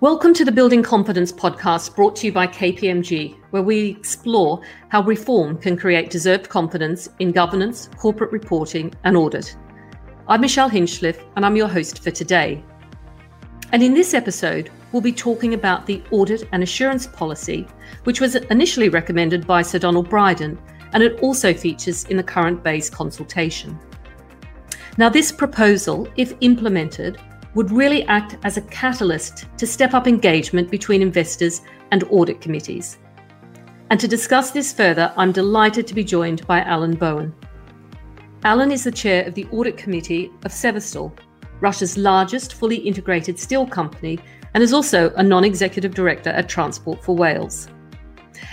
Welcome 0.00 0.32
to 0.34 0.44
the 0.44 0.52
Building 0.52 0.84
Confidence 0.84 1.32
podcast 1.32 1.96
brought 1.96 2.14
to 2.16 2.26
you 2.26 2.32
by 2.32 2.46
KPMG, 2.46 3.36
where 3.50 3.64
we 3.64 3.88
explore 3.88 4.62
how 4.90 5.02
reform 5.02 5.58
can 5.58 5.76
create 5.76 6.08
deserved 6.08 6.48
confidence 6.48 7.08
in 7.18 7.32
governance, 7.32 7.90
corporate 7.96 8.30
reporting, 8.30 8.94
and 9.02 9.16
audit. 9.16 9.56
I'm 10.28 10.40
Michelle 10.40 10.70
Hinchliffe, 10.70 11.24
and 11.34 11.44
I'm 11.44 11.56
your 11.56 11.66
host 11.66 12.00
for 12.04 12.12
today. 12.12 12.62
And 13.72 13.82
in 13.82 13.92
this 13.92 14.14
episode, 14.14 14.70
we'll 14.92 15.02
be 15.02 15.10
talking 15.10 15.54
about 15.54 15.84
the 15.84 16.00
audit 16.12 16.48
and 16.52 16.62
assurance 16.62 17.08
policy, 17.08 17.66
which 18.04 18.20
was 18.20 18.36
initially 18.36 18.90
recommended 18.90 19.48
by 19.48 19.62
Sir 19.62 19.80
Donald 19.80 20.08
Brydon, 20.08 20.60
and 20.92 21.02
it 21.02 21.18
also 21.22 21.52
features 21.52 22.04
in 22.04 22.16
the 22.16 22.22
current 22.22 22.62
BEIS 22.62 22.88
consultation. 22.88 23.76
Now, 24.96 25.08
this 25.08 25.32
proposal, 25.32 26.06
if 26.16 26.34
implemented, 26.40 27.20
would 27.54 27.70
really 27.70 28.04
act 28.04 28.36
as 28.44 28.56
a 28.56 28.62
catalyst 28.62 29.46
to 29.56 29.66
step 29.66 29.94
up 29.94 30.06
engagement 30.06 30.70
between 30.70 31.02
investors 31.02 31.62
and 31.90 32.04
audit 32.10 32.40
committees. 32.40 32.98
And 33.90 33.98
to 34.00 34.08
discuss 34.08 34.50
this 34.50 34.72
further, 34.72 35.12
I'm 35.16 35.32
delighted 35.32 35.86
to 35.86 35.94
be 35.94 36.04
joined 36.04 36.46
by 36.46 36.60
Alan 36.60 36.94
Bowen. 36.94 37.34
Alan 38.44 38.70
is 38.70 38.84
the 38.84 38.92
chair 38.92 39.24
of 39.26 39.34
the 39.34 39.46
audit 39.50 39.76
committee 39.76 40.30
of 40.44 40.52
Severstal, 40.52 41.12
Russia's 41.60 41.96
largest 41.96 42.54
fully 42.54 42.76
integrated 42.76 43.38
steel 43.38 43.66
company, 43.66 44.18
and 44.54 44.62
is 44.62 44.72
also 44.72 45.10
a 45.14 45.22
non 45.22 45.44
executive 45.44 45.94
director 45.94 46.30
at 46.30 46.48
Transport 46.48 47.02
for 47.02 47.16
Wales. 47.16 47.68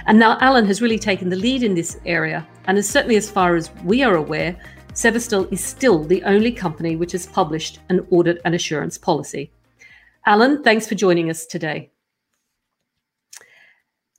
And 0.08 0.17
now 0.17 0.38
Alan 0.39 0.66
has 0.66 0.81
really 0.81 0.98
taken 0.98 1.30
the 1.30 1.36
lead 1.36 1.64
in 1.64 1.75
this 1.75 2.00
area, 2.05 2.48
and 2.66 2.77
is 2.77 2.89
certainly, 2.89 3.16
as 3.16 3.30
far 3.30 3.55
as 3.55 3.72
we 3.84 4.03
are 4.03 4.16
aware, 4.16 4.58
Severstal 4.95 5.52
is 5.52 5.62
still 5.62 6.05
the 6.05 6.23
only 6.23 6.54
company 6.54 6.95
which 6.95 7.12
has 7.12 7.27
published 7.27 7.80
an 7.90 8.08
audit 8.12 8.41
and 8.45 8.55
assurance 8.55 8.98
policy. 8.98 9.52
Alan, 10.26 10.63
thanks 10.63 10.88
for 10.88 10.95
joining 10.95 11.30
us 11.30 11.45
today. 11.45 11.91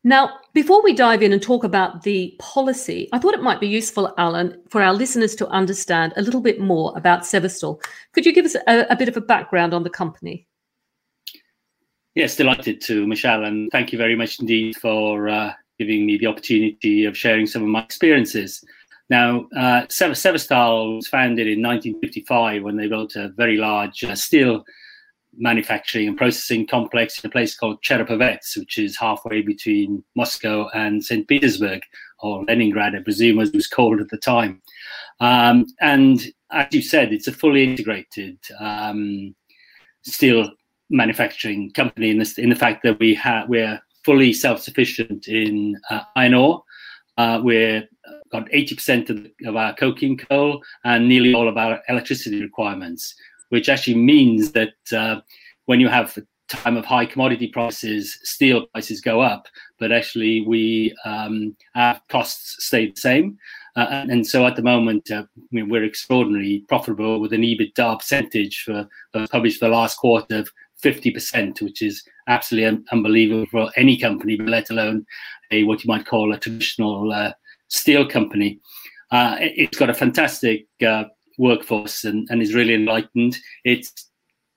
Now, 0.05 0.39
before 0.53 0.83
we 0.84 0.92
dive 0.92 1.23
in 1.23 1.33
and 1.33 1.42
talk 1.42 1.65
about 1.65 2.03
the 2.03 2.37
policy, 2.39 3.09
I 3.11 3.19
thought 3.19 3.33
it 3.33 3.42
might 3.42 3.59
be 3.59 3.67
useful, 3.67 4.12
Alan, 4.19 4.61
for 4.69 4.83
our 4.83 4.92
listeners 4.92 5.34
to 5.37 5.48
understand 5.48 6.12
a 6.17 6.23
little 6.23 6.42
bit 6.42 6.61
more 6.61 6.93
about 6.95 7.22
Severstal. 7.22 7.83
Could 8.12 8.27
you 8.27 8.34
give 8.34 8.45
us 8.45 8.55
a, 8.55 8.87
a 8.91 8.97
bit 8.97 9.09
of 9.09 9.17
a 9.17 9.22
background 9.22 9.72
on 9.72 9.83
the 9.83 9.91
company? 9.91 10.47
Yes, 12.15 12.37
delighted 12.37 12.83
to, 12.83 13.06
Michelle, 13.06 13.45
and 13.45 13.70
thank 13.72 13.93
you 13.93 13.98
very 13.98 14.15
much 14.15 14.41
indeed 14.41 14.77
for 14.77 15.28
uh, 15.28 15.55
giving 15.78 16.05
me 16.05 16.19
the 16.19 16.27
opportunity 16.27 17.06
of 17.06 17.17
sharing 17.17 17.47
some 17.47 17.62
of 17.62 17.69
my 17.69 17.83
experiences. 17.83 18.62
Now, 19.09 19.47
uh, 19.57 19.87
Severstal 19.87 20.97
was 20.97 21.09
founded 21.09 21.47
in 21.47 21.62
1955 21.62 22.62
when 22.62 22.77
they 22.77 22.89
built 22.89 23.15
a 23.15 23.29
very 23.29 23.57
large 23.57 24.03
uh, 24.03 24.17
steel 24.17 24.65
manufacturing 25.39 26.09
and 26.09 26.17
processing 26.17 26.67
complex 26.67 27.23
in 27.23 27.29
a 27.29 27.31
place 27.31 27.55
called 27.55 27.83
Cherepovets, 27.83 28.57
which 28.57 28.79
is 28.79 28.97
halfway 28.97 29.43
between 29.43 30.03
Moscow 30.17 30.69
and 30.75 31.05
St. 31.05 31.29
Petersburg, 31.29 31.83
or 32.21 32.45
Leningrad, 32.45 32.95
I 32.95 33.03
presume, 33.03 33.39
as 33.41 33.51
it 33.51 33.55
was 33.55 33.69
called 33.69 34.01
at 34.01 34.09
the 34.09 34.17
time. 34.17 34.62
Um, 35.21 35.67
and 35.81 36.21
as 36.51 36.69
you 36.73 36.83
said, 36.83 37.12
it's 37.12 37.29
a 37.29 37.33
fully 37.33 37.65
integrated 37.65 38.39
um, 38.59 39.34
steel 40.03 40.51
manufacturing 40.91 41.73
company 41.73 42.11
in, 42.11 42.23
in 42.39 42.49
the 42.49 42.57
fact 42.57 42.83
that 42.84 42.99
we 42.99 43.15
have 43.15 43.49
we're 43.49 43.81
fully 44.05 44.33
self-sufficient 44.33 45.27
in 45.27 45.77
uh, 45.91 46.01
iron 46.15 46.34
ore. 46.34 46.62
Uh, 47.17 47.41
we're 47.42 47.89
got 48.31 48.48
80% 48.50 49.36
of, 49.47 49.56
our 49.56 49.75
coking 49.75 50.17
coal 50.17 50.62
and 50.84 51.09
nearly 51.09 51.34
all 51.34 51.48
of 51.48 51.56
our 51.56 51.81
electricity 51.89 52.42
requirements, 52.42 53.14
which 53.50 53.69
actually 53.69 53.97
means 53.97 54.53
that 54.53 54.75
uh, 54.92 55.20
when 55.67 55.81
you 55.81 55.89
have 55.89 56.17
a 56.19 56.22
time 56.48 56.77
of 56.77 56.84
high 56.84 57.06
commodity 57.06 57.48
prices, 57.48 58.19
steel 58.22 58.67
prices 58.67 59.00
go 59.00 59.20
up, 59.20 59.48
but 59.78 59.92
actually 59.92 60.42
we 60.42 60.94
um, 61.05 61.56
our 61.75 62.00
costs 62.09 62.64
stay 62.64 62.91
the 62.91 63.00
same. 63.00 63.38
Uh, 63.75 63.87
and, 63.91 64.10
and, 64.10 64.27
so 64.27 64.47
at 64.47 64.56
the 64.56 64.62
moment, 64.62 65.10
uh, 65.10 65.25
we're 65.53 65.84
extraordinarily 65.84 66.65
profitable 66.66 67.21
with 67.21 67.34
an 67.34 67.43
EBITDA 67.43 67.98
percentage 67.98 68.62
for, 68.62 68.88
for 69.12 69.27
published 69.28 69.59
for 69.59 69.66
the 69.66 69.75
last 69.75 69.98
quarter 69.98 70.38
of 70.38 70.50
50%, 70.83 71.60
which 71.60 71.83
is 71.83 72.03
absolutely 72.26 72.66
un- 72.66 72.84
unbelievable 72.92 73.47
for 73.47 73.70
any 73.76 73.98
company, 73.98 74.37
let 74.38 74.70
alone 74.70 75.06
a 75.50 75.64
what 75.64 75.84
you 75.84 75.88
might 75.88 76.06
call 76.06 76.32
a 76.32 76.38
traditional 76.38 77.12
uh, 77.12 77.32
steel 77.69 78.09
company. 78.09 78.60
Uh, 79.10 79.37
it's 79.41 79.78
got 79.78 79.91
a 79.91 79.94
fantastic 79.94 80.66
uh, 80.86 81.04
workforce 81.38 82.04
and, 82.04 82.26
and, 82.31 82.42
is 82.42 82.54
really 82.54 82.75
enlightened. 82.75 83.36
It 83.65 83.86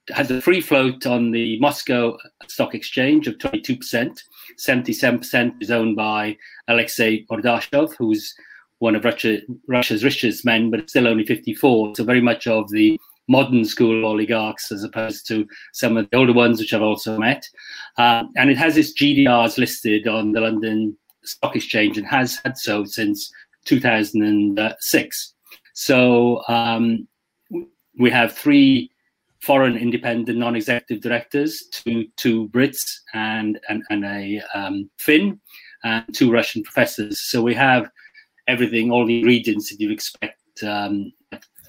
has 0.10 0.32
a 0.32 0.42
free 0.42 0.62
float 0.62 1.06
on 1.06 1.32
the 1.32 1.60
Moscow 1.60 2.18
Stock 2.48 2.74
Exchange 2.74 3.28
of 3.28 3.38
22%. 3.38 4.18
77% 4.58 5.54
is 5.62 5.70
owned 5.70 5.96
by 5.96 6.36
Alexei 6.68 7.26
Mordashov, 7.26 7.94
who's 7.98 8.34
one 8.80 8.96
of 8.96 9.06
Russia, 9.06 9.40
Russia's 9.68 10.04
richest 10.04 10.46
men, 10.46 10.72
but 10.72 10.90
still 10.90 11.08
only 11.08 11.26
54. 11.26 11.96
So 11.96 12.04
very 12.04 12.22
much 12.22 12.48
of 12.48 12.70
the 12.72 13.00
modern 13.30 13.64
school 13.64 14.06
oligarchs 14.06 14.72
as 14.72 14.84
opposed 14.84 15.26
to 15.28 15.48
some 15.74 15.96
of 15.96 16.10
the 16.10 16.18
older 16.18 16.34
ones, 16.34 16.60
which 16.60 16.74
I've 16.74 16.82
also 16.82 17.18
met. 17.18 17.48
Uh, 17.98 18.24
and 18.36 18.50
it 18.50 18.58
has 18.58 18.76
its 18.76 18.94
GDRs 18.94 19.58
listed 19.58 20.08
on 20.08 20.34
the 20.34 20.42
London 20.42 20.98
Stock 21.24 21.56
Exchange 21.56 21.98
and 21.98 22.08
has 22.08 22.40
had 22.44 22.58
so 22.58 22.84
since 22.84 23.32
2006. 23.66 25.34
So 25.74 26.42
um, 26.48 27.08
we 27.98 28.10
have 28.10 28.34
three 28.34 28.92
foreign 29.42 29.78
independent 29.78 30.38
non-executive 30.38 31.02
directors, 31.02 31.64
two 31.72 32.08
two 32.18 32.50
Brits 32.50 32.82
and 33.14 33.60
and, 33.70 33.84
and 33.90 34.06
a 34.06 34.42
um, 34.54 34.90
Finn, 34.98 35.40
and 35.84 36.04
two 36.14 36.32
Russian 36.32 36.64
professors. 36.64 37.30
So 37.30 37.42
we 37.42 37.54
have 37.56 37.90
everything, 38.48 38.92
all 38.92 39.06
the 39.06 39.20
ingredients 39.20 39.70
that 39.70 39.80
you 39.80 39.92
expect 39.92 40.40
um, 40.64 41.14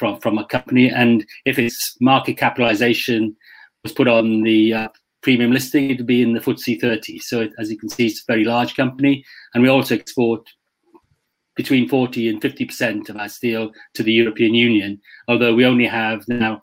from 0.01 0.19
from 0.19 0.39
a 0.39 0.47
company. 0.47 0.89
And 0.91 1.25
if 1.45 1.59
its 1.59 1.97
market 2.01 2.37
capitalization 2.39 3.37
was 3.85 3.93
put 3.93 4.09
on 4.09 4.43
the 4.43 4.75
uh, 4.75 4.89
premium 5.23 5.53
listing, 5.53 5.91
it 5.91 5.99
would 5.99 6.07
be 6.07 6.23
in 6.23 6.33
the 6.33 6.41
FTSE 6.41 6.81
30. 6.81 7.19
So 7.19 7.43
it, 7.43 7.53
as 7.59 7.71
you 7.71 7.79
can 7.79 7.91
see, 7.91 8.07
it's 8.07 8.23
a 8.23 8.33
very 8.33 8.45
large 8.45 8.75
company, 8.75 9.25
and 9.55 9.63
we 9.63 9.69
also 9.69 9.95
export 9.95 10.49
between 11.55 11.89
40 11.89 12.29
and 12.31 12.41
50 12.41 12.65
percent 12.65 13.11
of 13.11 13.17
our 13.17 13.29
steel 13.29 13.71
to 13.95 14.03
the 14.03 14.13
European 14.13 14.55
Union. 14.55 15.01
Although 15.29 15.55
we 15.55 15.67
only 15.67 15.87
have 15.87 16.27
now 16.27 16.63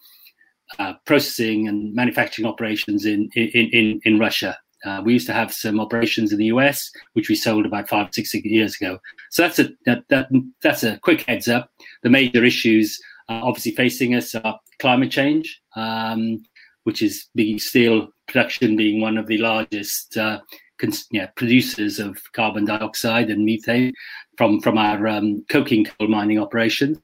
uh, 0.79 0.93
processing 1.05 1.67
and 1.67 1.93
manufacturing 1.93 2.47
operations 2.47 3.05
in 3.05 3.29
in 3.35 3.69
in, 3.79 4.01
in 4.03 4.19
Russia. 4.19 4.57
Uh, 4.85 5.01
we 5.03 5.13
used 5.13 5.27
to 5.27 5.33
have 5.33 5.51
some 5.51 5.79
operations 5.79 6.31
in 6.31 6.37
the 6.37 6.45
US, 6.45 6.91
which 7.13 7.29
we 7.29 7.35
sold 7.35 7.65
about 7.65 7.89
five, 7.89 8.07
six 8.13 8.33
years 8.33 8.75
ago. 8.75 8.99
So 9.31 9.41
that's 9.41 9.59
a 9.59 9.69
that, 9.85 10.03
that 10.09 10.27
that's 10.61 10.83
a 10.83 10.97
quick 10.99 11.21
heads 11.21 11.47
up. 11.47 11.71
The 12.03 12.09
major 12.09 12.43
issues 12.43 12.99
obviously 13.29 13.73
facing 13.73 14.15
us 14.15 14.35
are 14.35 14.59
climate 14.79 15.11
change, 15.11 15.61
um, 15.75 16.43
which 16.83 17.01
is 17.01 17.27
the 17.35 17.57
steel 17.59 18.09
production 18.27 18.75
being 18.75 19.01
one 19.01 19.17
of 19.17 19.27
the 19.27 19.37
largest 19.37 20.17
uh, 20.17 20.39
cons- 20.79 21.07
yeah, 21.11 21.27
producers 21.35 21.99
of 21.99 22.17
carbon 22.33 22.65
dioxide 22.65 23.29
and 23.29 23.45
methane 23.45 23.93
from 24.37 24.61
from 24.61 24.77
our 24.77 25.07
um, 25.07 25.43
coking 25.49 25.85
coal 25.85 26.07
mining 26.07 26.39
operations, 26.39 26.99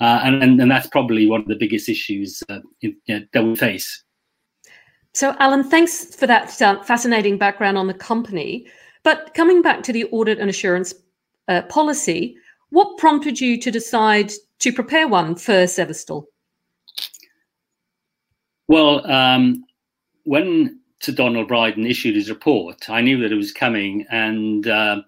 uh, 0.00 0.20
and, 0.24 0.42
and, 0.42 0.60
and 0.60 0.70
that's 0.70 0.88
probably 0.88 1.26
one 1.26 1.40
of 1.40 1.48
the 1.48 1.56
biggest 1.56 1.88
issues 1.88 2.42
uh, 2.48 2.60
in, 2.82 2.96
know, 3.08 3.20
that 3.32 3.44
we 3.44 3.56
face. 3.56 4.04
So, 5.12 5.34
Alan, 5.40 5.64
thanks 5.64 6.14
for 6.14 6.26
that 6.26 6.60
uh, 6.62 6.82
fascinating 6.82 7.36
background 7.36 7.76
on 7.76 7.88
the 7.88 7.94
company. 7.94 8.66
But 9.02 9.34
coming 9.34 9.60
back 9.60 9.82
to 9.84 9.92
the 9.92 10.04
audit 10.04 10.38
and 10.38 10.48
assurance 10.48 10.94
uh, 11.48 11.62
policy, 11.62 12.36
what 12.70 12.98
prompted 12.98 13.40
you 13.40 13.58
to 13.60 13.70
decide 13.70 14.32
to 14.60 14.72
prepare 14.72 15.08
one 15.08 15.34
for 15.34 15.64
Severstal? 15.64 16.24
Well, 18.68 19.10
um, 19.10 19.64
when 20.24 20.78
Sir 21.00 21.12
Donald 21.12 21.48
Brydon 21.48 21.86
issued 21.86 22.14
his 22.14 22.30
report, 22.30 22.88
I 22.88 23.00
knew 23.00 23.18
that 23.20 23.32
it 23.32 23.36
was 23.36 23.52
coming, 23.52 24.06
and 24.10 24.66
uh, 24.68 25.02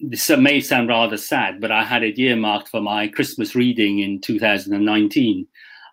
this 0.00 0.30
may 0.30 0.60
sound 0.60 0.88
rather 0.88 1.16
sad, 1.16 1.60
but 1.60 1.72
I 1.72 1.84
had 1.84 2.02
it 2.02 2.18
earmarked 2.18 2.68
for 2.68 2.80
my 2.80 3.08
Christmas 3.08 3.54
reading 3.54 4.00
in 4.00 4.20
2019. 4.20 5.46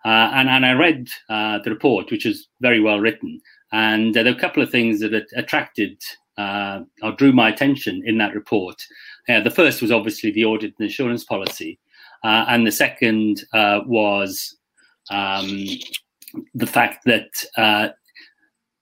Uh, 0.04 0.08
and, 0.08 0.48
and 0.48 0.64
I 0.64 0.72
read 0.72 1.08
uh, 1.28 1.58
the 1.58 1.70
report, 1.70 2.10
which 2.10 2.24
was 2.24 2.48
very 2.60 2.80
well 2.80 3.00
written. 3.00 3.40
And 3.72 4.14
there 4.14 4.24
were 4.24 4.30
a 4.30 4.40
couple 4.40 4.62
of 4.62 4.70
things 4.70 5.00
that 5.00 5.26
attracted 5.36 6.02
uh, 6.38 6.80
or 7.02 7.12
drew 7.12 7.32
my 7.32 7.50
attention 7.50 8.02
in 8.04 8.18
that 8.18 8.34
report. 8.34 8.82
Uh, 9.28 9.40
the 9.40 9.50
first 9.50 9.82
was 9.82 9.92
obviously 9.92 10.32
the 10.32 10.44
audit 10.44 10.74
and 10.78 10.88
assurance 10.88 11.22
policy. 11.22 11.78
Uh, 12.22 12.44
and 12.48 12.66
the 12.66 12.72
second 12.72 13.44
was 13.86 14.56
um, 15.10 15.66
the 16.54 16.66
fact 16.66 17.04
that 17.04 17.28
uh, 17.56 17.88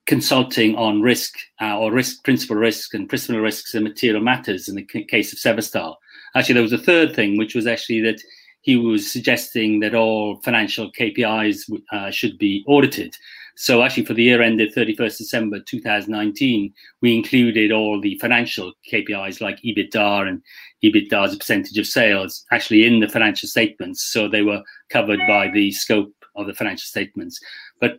consulting 0.07 0.75
on 0.77 1.03
risk 1.03 1.35
uh, 1.61 1.79
or 1.79 1.93
risk 1.93 2.25
principal 2.25 2.57
risk 2.57 2.95
and 2.95 3.09
principal 3.09 3.41
risks 3.41 3.75
and 3.75 3.85
material 3.85 4.23
matters 4.23 4.69
in 4.69 4.75
the 4.75 4.87
c- 4.91 5.05
case 5.05 5.33
of 5.33 5.39
Severstal. 5.39 5.97
Actually, 6.35 6.55
there 6.55 6.63
was 6.63 6.73
a 6.73 6.79
third 6.79 7.15
thing, 7.15 7.37
which 7.37 7.55
was 7.55 7.67
actually 7.67 8.01
that 8.01 8.21
he 8.63 8.77
was 8.77 9.11
suggesting 9.11 9.81
that 9.81 9.95
all 9.95 10.41
financial 10.43 10.91
KPIs 10.93 11.71
uh, 11.93 12.11
should 12.11 12.39
be 12.39 12.65
audited. 12.67 13.15
So 13.61 13.83
actually, 13.83 14.05
for 14.05 14.15
the 14.15 14.23
year 14.23 14.41
ended 14.41 14.73
31st 14.73 15.19
December 15.19 15.59
2019, 15.59 16.73
we 17.03 17.17
included 17.17 17.73
all 17.73 18.01
the 18.01 18.17
financial 18.21 18.73
KPIs 18.89 19.41
like 19.41 19.61
EBITDA 19.63 20.29
and 20.29 20.41
EBITDA 20.85 21.25
as 21.25 21.35
a 21.35 21.39
percentage 21.39 21.77
of 21.77 21.85
sales 21.85 22.45
actually 22.53 22.87
in 22.87 23.01
the 23.01 23.09
financial 23.09 23.49
statements. 23.49 24.13
So 24.13 24.29
they 24.29 24.43
were 24.43 24.63
covered 24.91 25.19
by 25.27 25.51
the 25.51 25.73
scope 25.73 26.15
of 26.37 26.47
the 26.47 26.55
financial 26.55 26.87
statements. 26.87 27.41
But 27.81 27.99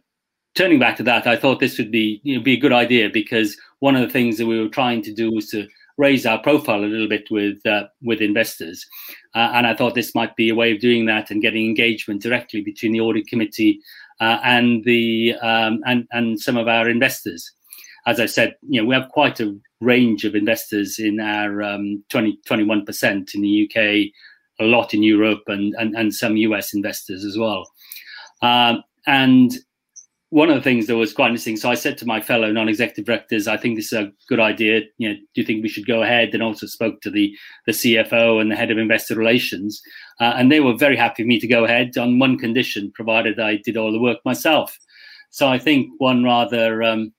turning 0.56 0.80
back 0.80 0.96
to 0.96 1.04
that, 1.04 1.28
I 1.28 1.36
thought 1.36 1.60
this 1.60 1.78
would 1.78 1.92
be 1.92 2.22
you 2.24 2.38
know, 2.38 2.42
be 2.42 2.54
a 2.54 2.60
good 2.60 2.72
idea 2.72 3.10
because 3.10 3.58
one 3.80 3.98
of 3.98 4.02
the 4.02 4.14
things 4.14 4.38
that 4.38 4.48
we 4.48 4.62
were 4.62 4.70
trying 4.70 5.02
to 5.02 5.14
do 5.14 5.30
was 5.30 5.50
to 5.50 5.68
raise 6.00 6.26
our 6.26 6.42
profile 6.42 6.84
a 6.84 6.88
little 6.88 7.10
bit 7.10 7.30
with 7.30 7.64
uh, 7.66 7.84
with 8.02 8.22
investors, 8.22 8.86
uh, 9.36 9.52
and 9.54 9.68
I 9.68 9.76
thought 9.76 9.94
this 9.94 10.16
might 10.16 10.36
be 10.36 10.50
a 10.50 10.56
way 10.56 10.72
of 10.72 10.80
doing 10.80 11.06
that 11.06 11.30
and 11.30 11.42
getting 11.42 11.66
engagement 11.66 12.24
directly 12.24 12.62
between 12.62 12.94
the 12.94 13.02
audit 13.02 13.28
committee 13.28 13.82
uh, 14.22 14.40
and 14.44 14.84
the 14.86 15.36
um, 15.42 15.82
and 15.86 16.08
and 16.12 16.40
some 16.40 16.58
of 16.58 16.68
our 16.68 16.90
investors. 16.90 17.52
As 18.08 18.20
I 18.20 18.26
said, 18.26 18.56
you 18.68 18.82
know, 18.82 18.88
we 18.88 18.96
have 18.96 19.10
quite 19.10 19.40
a 19.42 19.56
range 19.82 20.24
of 20.24 20.34
investors 20.34 21.00
in 21.00 21.20
our 21.20 21.62
um, 21.62 22.04
20, 22.10 22.40
21% 22.48 23.36
in 23.36 23.42
the 23.42 23.70
UK, 23.70 24.66
a 24.66 24.70
lot 24.70 24.94
in 24.94 25.04
Europe, 25.04 25.44
and 25.48 25.76
and, 25.78 25.96
and 25.96 26.14
some 26.14 26.38
US 26.38 26.74
investors 26.74 27.26
as 27.26 27.38
well. 27.38 27.70
Um, 28.42 28.84
and 29.06 29.52
one 30.32 30.50
of 30.50 30.56
the 30.56 30.62
things 30.62 30.86
that 30.86 30.96
was 30.96 31.14
quite 31.14 31.30
interesting. 31.30 31.58
So 31.58 31.72
I 31.72 31.76
said 31.76 31.98
to 31.98 32.06
my 32.06 32.22
fellow 32.22 32.52
non-executive 32.52 33.06
directors, 33.06 33.48
I 33.48 33.58
think 33.58 33.76
this 33.76 33.92
is 33.92 34.00
a 34.00 34.12
good 34.28 34.40
idea. 34.40 34.82
You 34.98 35.10
know, 35.10 35.16
do 35.16 35.42
you 35.42 35.44
think 35.44 35.64
we 35.64 35.70
should 35.70 35.88
go 35.88 36.04
ahead? 36.04 36.34
And 36.34 36.44
also 36.44 36.68
spoke 36.68 37.02
to 37.02 37.10
the 37.10 37.36
the 37.66 37.72
CFO 37.72 38.40
and 38.40 38.52
the 38.52 38.56
head 38.56 38.70
of 38.70 38.78
investor 38.78 39.16
relations, 39.16 39.82
uh, 40.20 40.34
and 40.36 40.52
they 40.52 40.60
were 40.60 40.76
very 40.76 40.96
happy 40.96 41.24
for 41.24 41.28
me 41.28 41.40
to 41.40 41.48
go 41.48 41.66
ahead 41.66 41.98
on 41.98 42.20
one 42.20 42.38
condition, 42.38 42.92
provided 42.94 43.40
I 43.40 43.58
did 43.58 43.78
all 43.78 43.92
the 43.92 44.00
work 44.00 44.20
myself. 44.24 44.78
So 45.32 45.48
I 45.48 45.58
think 45.58 45.90
one 45.98 46.24
rather 46.24 46.84
um, 46.84 47.12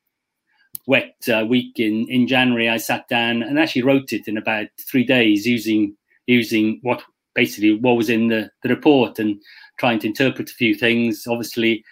wet 0.87 1.17
uh, 1.29 1.45
week 1.45 1.81
in 1.81 2.07
in 2.09 2.29
January, 2.29 2.69
I 2.69 2.77
sat 2.77 3.09
down 3.09 3.43
and 3.43 3.59
actually 3.59 3.83
wrote 3.83 4.13
it 4.13 4.29
in 4.29 4.37
about 4.37 4.69
three 4.89 5.05
days 5.05 5.47
using 5.47 5.97
using 6.27 6.79
what 6.83 7.03
basically 7.35 7.75
what 7.75 7.97
was 7.97 8.09
in 8.09 8.29
the, 8.29 8.51
the 8.63 8.69
report 8.69 9.19
and 9.19 9.41
trying 9.79 9.99
to 9.99 10.07
interpret 10.07 10.51
a 10.51 10.55
few 10.55 10.75
things. 10.75 11.27
Obviously 11.27 11.85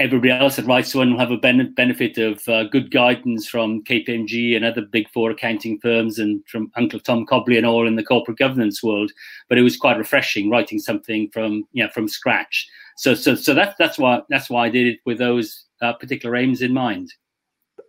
everybody 0.00 0.32
else 0.32 0.58
at 0.58 0.86
Swan 0.86 1.12
will 1.12 1.18
have 1.18 1.30
a 1.30 1.36
ben- 1.36 1.74
benefit 1.74 2.16
of 2.16 2.48
uh, 2.48 2.64
good 2.64 2.90
guidance 2.90 3.46
from 3.46 3.84
KPMG 3.84 4.56
and 4.56 4.64
other 4.64 4.80
big 4.80 5.08
four 5.10 5.30
accounting 5.30 5.78
firms 5.80 6.18
and 6.18 6.42
from 6.48 6.72
Uncle 6.76 6.98
Tom 6.98 7.26
Cobley 7.26 7.58
and 7.58 7.66
all 7.66 7.86
in 7.86 7.96
the 7.96 8.02
corporate 8.02 8.38
governance 8.38 8.82
world. 8.82 9.12
But 9.48 9.58
it 9.58 9.62
was 9.62 9.76
quite 9.76 9.98
refreshing 9.98 10.50
writing 10.50 10.78
something 10.78 11.28
from 11.32 11.64
you 11.72 11.84
know, 11.84 11.90
from 11.90 12.08
scratch. 12.08 12.66
So 12.96 13.14
so 13.14 13.34
so 13.34 13.54
that's 13.54 13.74
that's 13.78 13.98
why 13.98 14.22
that's 14.30 14.48
why 14.48 14.66
I 14.66 14.70
did 14.70 14.86
it 14.86 15.00
with 15.04 15.18
those 15.18 15.66
uh, 15.82 15.92
particular 15.92 16.34
aims 16.34 16.62
in 16.62 16.72
mind. 16.72 17.12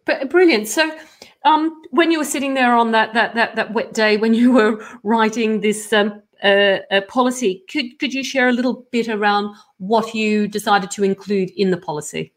But 0.06 0.30
brilliant. 0.30 0.68
So, 0.68 0.98
um, 1.46 1.82
when 1.92 2.12
you 2.12 2.18
were 2.18 2.26
sitting 2.26 2.54
there 2.54 2.74
on 2.74 2.92
that 2.92 3.14
that 3.14 3.36
that 3.36 3.56
that 3.56 3.74
wet 3.74 3.94
day 3.94 4.18
when 4.18 4.34
you 4.34 4.52
were 4.52 4.86
writing 5.04 5.62
this 5.62 5.94
um, 5.94 6.22
uh, 6.44 7.02
policy, 7.08 7.64
could 7.70 7.98
could 8.00 8.14
you 8.14 8.24
share 8.24 8.50
a 8.50 8.52
little 8.52 8.86
bit 8.92 9.08
around 9.08 9.56
what 9.78 10.14
you 10.16 10.48
decided 10.48 10.92
to 10.92 11.04
include 11.04 11.52
in 11.52 11.72
the 11.72 11.78
policy? 11.78 12.34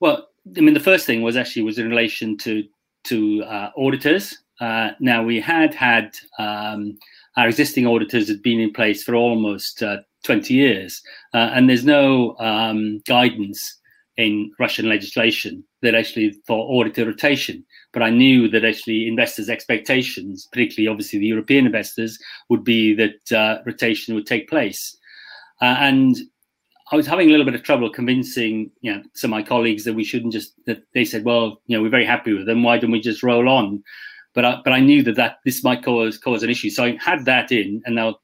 Well, 0.00 0.28
I 0.56 0.60
mean, 0.60 0.74
the 0.74 0.80
first 0.80 1.06
thing 1.06 1.22
was 1.22 1.36
actually 1.36 1.62
was 1.62 1.78
in 1.78 1.88
relation 1.88 2.36
to 2.38 2.64
to 3.04 3.44
uh, 3.44 3.70
auditors. 3.76 4.38
Uh, 4.60 4.90
now 5.00 5.22
we 5.22 5.40
had 5.40 5.74
had 5.74 6.14
um, 6.38 6.98
our 7.36 7.48
existing 7.48 7.86
auditors 7.86 8.28
had 8.28 8.42
been 8.42 8.60
in 8.60 8.72
place 8.72 9.02
for 9.02 9.14
almost 9.14 9.82
uh, 9.82 9.98
20 10.24 10.52
years, 10.52 11.02
uh, 11.32 11.50
and 11.54 11.68
there's 11.68 11.84
no 11.84 12.36
um, 12.38 13.00
guidance 13.06 13.78
in 14.16 14.52
Russian 14.58 14.88
legislation 14.88 15.64
that 15.82 15.94
actually 15.94 16.34
for 16.46 16.58
auditor 16.58 17.06
rotation. 17.06 17.64
But 17.92 18.02
I 18.02 18.10
knew 18.10 18.48
that 18.48 18.64
actually 18.64 19.08
investors' 19.08 19.48
expectations, 19.48 20.48
particularly 20.52 20.88
obviously 20.88 21.18
the 21.18 21.26
European 21.26 21.66
investors, 21.66 22.18
would 22.48 22.62
be 22.62 22.94
that 22.94 23.32
uh, 23.32 23.62
rotation 23.66 24.14
would 24.14 24.26
take 24.26 24.48
place. 24.48 24.96
Uh, 25.60 25.76
and 25.78 26.16
I 26.92 26.96
was 26.96 27.06
having 27.06 27.28
a 27.28 27.30
little 27.30 27.46
bit 27.46 27.54
of 27.54 27.62
trouble 27.62 27.88
convincing, 27.90 28.70
you 28.80 28.92
know, 28.92 29.02
some 29.14 29.32
of 29.32 29.38
my 29.38 29.42
colleagues 29.42 29.84
that 29.84 29.94
we 29.94 30.04
shouldn't 30.04 30.32
just. 30.32 30.54
That 30.66 30.82
they 30.94 31.04
said, 31.04 31.24
"Well, 31.24 31.60
you 31.66 31.76
know, 31.76 31.82
we're 31.82 31.88
very 31.88 32.06
happy 32.06 32.32
with 32.32 32.46
them. 32.46 32.62
Why 32.62 32.78
don't 32.78 32.90
we 32.90 33.00
just 33.00 33.22
roll 33.22 33.48
on?" 33.48 33.82
But 34.34 34.44
I, 34.44 34.60
but 34.64 34.72
I 34.72 34.80
knew 34.80 35.02
that 35.04 35.16
that 35.16 35.38
this 35.44 35.62
might 35.62 35.84
cause 35.84 36.18
cause 36.18 36.42
an 36.42 36.50
issue, 36.50 36.70
so 36.70 36.84
I 36.84 36.96
had 37.00 37.24
that 37.26 37.52
in, 37.52 37.82
and 37.84 37.94
now, 37.94 38.18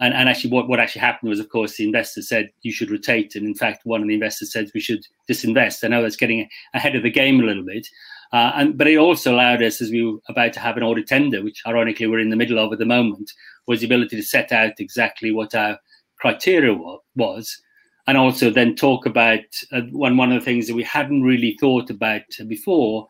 and, 0.00 0.12
and 0.12 0.28
actually, 0.28 0.50
what, 0.50 0.68
what 0.68 0.80
actually 0.80 1.02
happened 1.02 1.30
was, 1.30 1.40
of 1.40 1.48
course, 1.48 1.76
the 1.76 1.84
investors 1.84 2.28
said 2.28 2.50
you 2.62 2.72
should 2.72 2.90
rotate, 2.90 3.34
and 3.34 3.46
in 3.46 3.54
fact, 3.54 3.84
one 3.84 4.02
of 4.02 4.08
the 4.08 4.14
investors 4.14 4.52
said 4.52 4.70
we 4.74 4.80
should 4.80 5.06
disinvest. 5.30 5.84
I 5.84 5.88
know 5.88 6.02
that's 6.02 6.16
getting 6.16 6.48
ahead 6.74 6.96
of 6.96 7.02
the 7.02 7.10
game 7.10 7.40
a 7.40 7.44
little 7.44 7.64
bit, 7.64 7.86
uh, 8.32 8.52
and 8.56 8.76
but 8.76 8.86
it 8.86 8.96
also 8.96 9.34
allowed 9.34 9.62
us, 9.62 9.80
as 9.80 9.90
we 9.90 10.04
were 10.04 10.18
about 10.28 10.52
to 10.54 10.60
have 10.60 10.76
an 10.76 10.82
audit 10.82 11.06
tender, 11.06 11.42
which 11.42 11.62
ironically 11.66 12.06
we're 12.06 12.18
in 12.18 12.30
the 12.30 12.36
middle 12.36 12.58
of 12.58 12.72
at 12.72 12.78
the 12.78 12.84
moment, 12.84 13.32
was 13.66 13.80
the 13.80 13.86
ability 13.86 14.16
to 14.16 14.22
set 14.22 14.52
out 14.52 14.80
exactly 14.80 15.30
what 15.30 15.54
our 15.54 15.78
criteria 16.18 16.76
was. 17.14 17.60
And 18.08 18.16
also 18.16 18.50
then 18.50 18.76
talk 18.76 19.04
about 19.04 19.40
uh, 19.72 19.82
one 19.90 20.16
one 20.16 20.30
of 20.30 20.38
the 20.38 20.44
things 20.44 20.66
that 20.66 20.74
we 20.74 20.84
hadn't 20.84 21.22
really 21.22 21.56
thought 21.60 21.90
about 21.90 22.22
before 22.46 23.08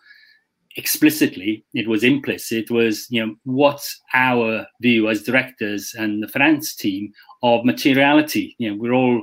explicitly 0.76 1.64
it 1.72 1.88
was 1.88 2.04
implicit 2.04 2.70
was 2.70 3.06
you 3.10 3.24
know 3.24 3.34
what's 3.44 3.98
our 4.12 4.66
view 4.82 5.08
as 5.08 5.22
directors 5.22 5.94
and 5.98 6.22
the 6.22 6.28
finance 6.28 6.74
team 6.74 7.12
of 7.42 7.64
materiality? 7.64 8.54
You 8.58 8.70
know 8.70 8.76
we're 8.76 8.94
all 8.94 9.22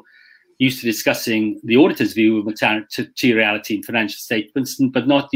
used 0.60 0.80
to 0.82 0.86
discussing 0.86 1.60
the 1.64 1.78
auditor's 1.78 2.14
view 2.14 2.40
of 2.40 2.46
materiality 2.46 3.76
in 3.76 3.84
financial 3.84 4.20
statements 4.20 4.80
but 4.92 5.08
not 5.08 5.30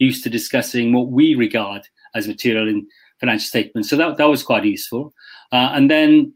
used 0.00 0.24
to 0.24 0.30
discussing 0.30 0.92
what 0.92 1.08
we 1.08 1.36
regard 1.36 1.82
as 2.14 2.26
material 2.26 2.68
in 2.68 2.88
financial 3.20 3.46
statements. 3.46 3.88
So 3.88 3.96
that, 3.96 4.16
that 4.16 4.28
was 4.28 4.42
quite 4.42 4.64
useful. 4.64 5.14
Uh, 5.52 5.70
and 5.72 5.90
then 5.90 6.32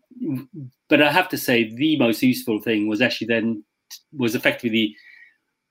but 0.89 1.03
I 1.03 1.11
have 1.11 1.29
to 1.31 1.39
say 1.39 1.75
the 1.75 1.99
most 1.99 2.23
useful 2.23 2.61
thing 2.61 2.89
was 2.89 3.01
actually 3.01 3.27
then 3.27 3.65
was 4.17 4.35
effectively 4.35 4.71
the 4.71 4.97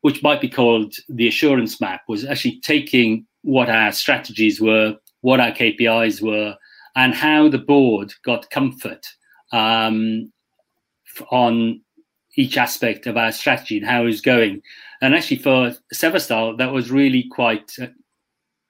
which 0.01 0.22
might 0.22 0.42
be 0.42 0.50
called 0.50 0.94
the 1.07 1.30
assurance 1.30 1.80
map 1.80 2.01
was 2.10 2.25
actually 2.25 2.60
taking 2.60 3.25
what 3.44 3.69
our 3.69 3.92
strategies 3.94 4.60
were, 4.60 4.98
what 5.22 5.40
our 5.40 5.51
KPIs 5.51 6.22
were, 6.22 6.56
and 6.95 7.13
how 7.13 7.48
the 7.48 7.57
board 7.57 8.13
got 8.25 8.50
comfort 8.50 9.07
um, 9.54 10.31
on 11.31 11.81
each 12.35 12.57
aspect 12.57 13.07
of 13.07 13.18
our 13.18 13.31
strategy 13.31 13.77
and 13.77 13.85
how 13.85 14.03
it 14.03 14.06
was 14.06 14.21
going. 14.21 14.62
And 15.01 15.13
actually, 15.13 15.38
for 15.38 15.74
Severstal, 15.94 16.57
that 16.57 16.71
was 16.71 16.91
really 16.91 17.23
quite 17.31 17.71
uh, 17.81 17.87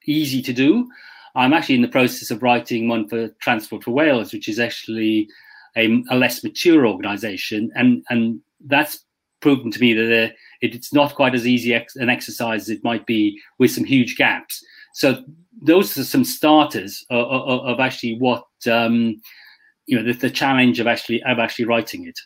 easy 0.06 0.42
to 0.42 0.54
do. 0.54 0.90
I'm 1.36 1.54
actually 1.54 1.76
in 1.76 1.82
the 1.82 1.88
process 1.88 2.32
of 2.32 2.44
writing 2.44 2.88
one 2.88 3.08
for 3.08 3.30
Transport 3.42 3.84
for 3.84 3.92
Wales, 3.92 4.34
which 4.34 4.48
is 4.48 4.60
actually 4.60 5.28
a, 5.76 6.04
a 6.10 6.16
less 6.16 6.44
mature 6.44 6.86
organization, 6.86 7.72
and 7.76 8.04
and 8.10 8.40
that's 8.66 9.06
proven 9.42 9.72
to 9.72 9.80
me 9.80 9.94
that 9.94 10.34
it's 10.62 10.94
not 10.94 11.16
quite 11.16 11.36
as 11.36 11.46
easy 11.46 11.74
an 11.74 12.10
exercise 12.10 12.62
as 12.64 12.70
it 12.70 12.84
might 12.84 13.06
be 13.06 13.40
with 13.60 13.72
some 13.72 13.84
huge 13.84 14.16
gaps. 14.16 14.64
So 14.94 15.24
those 15.62 15.98
are 15.98 16.04
some 16.04 16.24
starters 16.24 17.06
of, 17.10 17.28
of, 17.28 17.66
of 17.66 17.80
actually 17.80 18.18
what 18.20 18.46
um, 18.72 19.22
you 19.86 19.98
know 19.98 20.04
the, 20.04 20.14
the, 20.14 20.30
challenge 20.30 20.80
of 20.80 20.88
actually 20.88 21.22
of 21.24 21.40
actually 21.40 21.66
writing 21.66 22.08
it. 22.08 22.18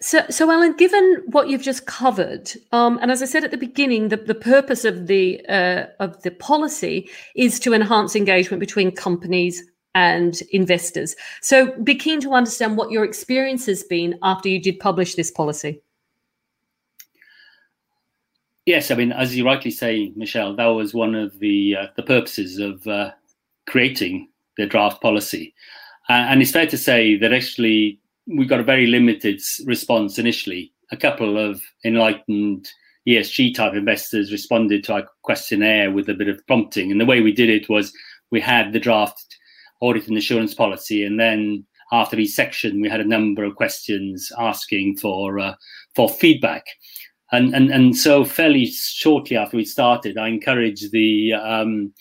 So, 0.00 0.24
so 0.28 0.50
Alan, 0.50 0.74
given 0.76 1.22
what 1.26 1.48
you've 1.48 1.62
just 1.62 1.86
covered, 1.86 2.50
um, 2.72 2.98
and 3.00 3.10
as 3.10 3.22
I 3.22 3.26
said 3.26 3.44
at 3.44 3.50
the 3.50 3.56
beginning, 3.56 4.08
the, 4.08 4.18
the 4.18 4.34
purpose 4.34 4.84
of 4.84 5.06
the 5.06 5.44
uh, 5.48 5.86
of 6.00 6.22
the 6.22 6.32
policy 6.32 7.08
is 7.34 7.58
to 7.60 7.72
enhance 7.72 8.14
engagement 8.14 8.60
between 8.60 8.90
companies 8.90 9.62
and 9.94 10.42
investors. 10.52 11.16
So 11.40 11.72
be 11.82 11.94
keen 11.94 12.20
to 12.20 12.34
understand 12.34 12.76
what 12.76 12.90
your 12.90 13.04
experience 13.04 13.64
has 13.66 13.82
been 13.82 14.18
after 14.22 14.50
you 14.50 14.60
did 14.60 14.78
publish 14.78 15.14
this 15.14 15.30
policy. 15.30 15.80
Yes, 18.66 18.90
I 18.90 18.96
mean, 18.96 19.12
as 19.12 19.34
you 19.34 19.46
rightly 19.46 19.70
say, 19.70 20.12
Michelle, 20.14 20.54
that 20.56 20.66
was 20.66 20.92
one 20.92 21.14
of 21.14 21.38
the 21.38 21.76
uh, 21.76 21.86
the 21.96 22.02
purposes 22.02 22.58
of 22.58 22.86
uh, 22.86 23.12
creating 23.66 24.28
the 24.58 24.66
draft 24.66 25.00
policy, 25.00 25.54
and 26.10 26.42
it's 26.42 26.50
fair 26.50 26.66
to 26.66 26.76
say 26.76 27.16
that 27.16 27.32
actually 27.32 27.98
we 28.26 28.46
got 28.46 28.60
a 28.60 28.64
very 28.64 28.86
limited 28.86 29.40
response 29.64 30.18
initially. 30.18 30.72
A 30.90 30.96
couple 30.96 31.38
of 31.38 31.62
enlightened 31.84 32.68
ESG 33.08 33.54
type 33.54 33.74
investors 33.74 34.32
responded 34.32 34.82
to 34.84 34.94
our 34.94 35.06
questionnaire 35.22 35.92
with 35.92 36.08
a 36.08 36.14
bit 36.14 36.28
of 36.28 36.44
prompting, 36.46 36.90
and 36.90 37.00
the 37.00 37.06
way 37.06 37.20
we 37.20 37.32
did 37.32 37.48
it 37.48 37.68
was 37.68 37.92
we 38.30 38.40
had 38.40 38.72
the 38.72 38.80
draft 38.80 39.36
audit 39.80 40.08
and 40.08 40.16
assurance 40.16 40.54
policy. 40.54 41.04
And 41.04 41.20
then 41.20 41.64
after 41.92 42.18
each 42.18 42.32
section, 42.32 42.80
we 42.80 42.88
had 42.88 43.00
a 43.00 43.04
number 43.04 43.44
of 43.44 43.54
questions 43.54 44.32
asking 44.38 44.96
for 44.96 45.38
uh, 45.38 45.54
for 45.94 46.08
feedback. 46.08 46.64
And, 47.32 47.54
and 47.54 47.70
and 47.70 47.96
so 47.96 48.24
fairly 48.24 48.66
shortly 48.66 49.36
after 49.36 49.56
we 49.56 49.64
started, 49.64 50.18
I 50.18 50.28
encouraged 50.28 50.92
the 50.92 51.34
um, 51.34 51.92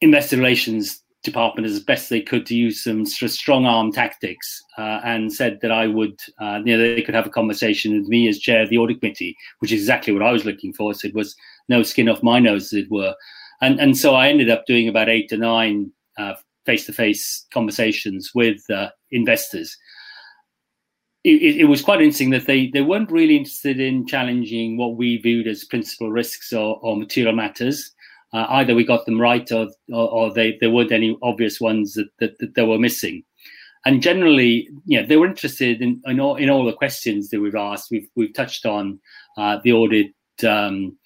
investor 0.00 0.36
relations 0.36 1.03
department 1.24 1.66
as 1.66 1.80
best 1.80 2.10
they 2.10 2.20
could 2.20 2.46
to 2.46 2.54
use 2.54 2.84
some 2.84 3.04
strong 3.04 3.66
arm 3.66 3.90
tactics 3.90 4.62
uh, 4.78 5.00
and 5.04 5.32
said 5.32 5.58
that 5.62 5.72
I 5.72 5.86
would, 5.86 6.20
uh, 6.40 6.60
you 6.64 6.76
know, 6.76 6.78
they 6.78 7.02
could 7.02 7.14
have 7.14 7.26
a 7.26 7.30
conversation 7.30 7.96
with 7.98 8.08
me 8.08 8.28
as 8.28 8.38
chair 8.38 8.62
of 8.62 8.70
the 8.70 8.78
audit 8.78 9.00
committee, 9.00 9.36
which 9.58 9.72
is 9.72 9.80
exactly 9.80 10.12
what 10.12 10.22
I 10.22 10.32
was 10.32 10.44
looking 10.44 10.72
for. 10.72 10.94
So 10.94 11.08
it 11.08 11.14
was 11.14 11.34
no 11.68 11.82
skin 11.82 12.08
off 12.08 12.22
my 12.22 12.38
nose, 12.38 12.72
as 12.72 12.84
it 12.84 12.90
were. 12.90 13.14
And, 13.60 13.80
and 13.80 13.96
so 13.96 14.14
I 14.14 14.28
ended 14.28 14.50
up 14.50 14.66
doing 14.66 14.88
about 14.88 15.08
eight 15.08 15.28
to 15.30 15.36
nine 15.36 15.90
face 16.64 16.86
to 16.86 16.92
face 16.92 17.46
conversations 17.52 18.30
with 18.34 18.68
uh, 18.70 18.90
investors. 19.10 19.76
It, 21.24 21.56
it, 21.56 21.64
was 21.64 21.80
quite 21.80 22.02
interesting 22.02 22.30
that 22.30 22.46
they, 22.46 22.68
they 22.68 22.82
weren't 22.82 23.10
really 23.10 23.36
interested 23.36 23.80
in 23.80 24.06
challenging 24.06 24.76
what 24.76 24.96
we 24.96 25.16
viewed 25.16 25.46
as 25.46 25.64
principal 25.64 26.10
risks 26.10 26.52
or, 26.52 26.78
or 26.82 26.98
material 26.98 27.34
matters 27.34 27.93
uh, 28.34 28.46
either 28.50 28.74
we 28.74 28.84
got 28.84 29.06
them 29.06 29.20
right 29.20 29.50
or, 29.52 29.68
or, 29.92 30.08
or, 30.10 30.34
they, 30.34 30.58
there 30.60 30.70
weren't 30.70 30.92
any 30.92 31.16
obvious 31.22 31.60
ones 31.60 31.94
that, 31.94 32.08
that, 32.18 32.36
that, 32.38 32.54
they 32.54 32.64
were 32.64 32.78
missing. 32.78 33.22
And 33.86 34.02
generally, 34.02 34.68
yeah, 34.86 35.06
they 35.06 35.16
were 35.16 35.26
interested 35.26 35.80
in, 35.80 36.02
in, 36.06 36.18
all, 36.18 36.36
in 36.36 36.50
all 36.50 36.64
the 36.64 36.72
questions 36.72 37.30
that 37.30 37.40
we've 37.40 37.54
asked. 37.54 37.90
We've, 37.90 38.08
we've 38.16 38.34
touched 38.34 38.66
on 38.66 38.98
uh, 39.38 39.58
the 39.62 39.72
audit 39.72 40.12
um, 40.46 40.98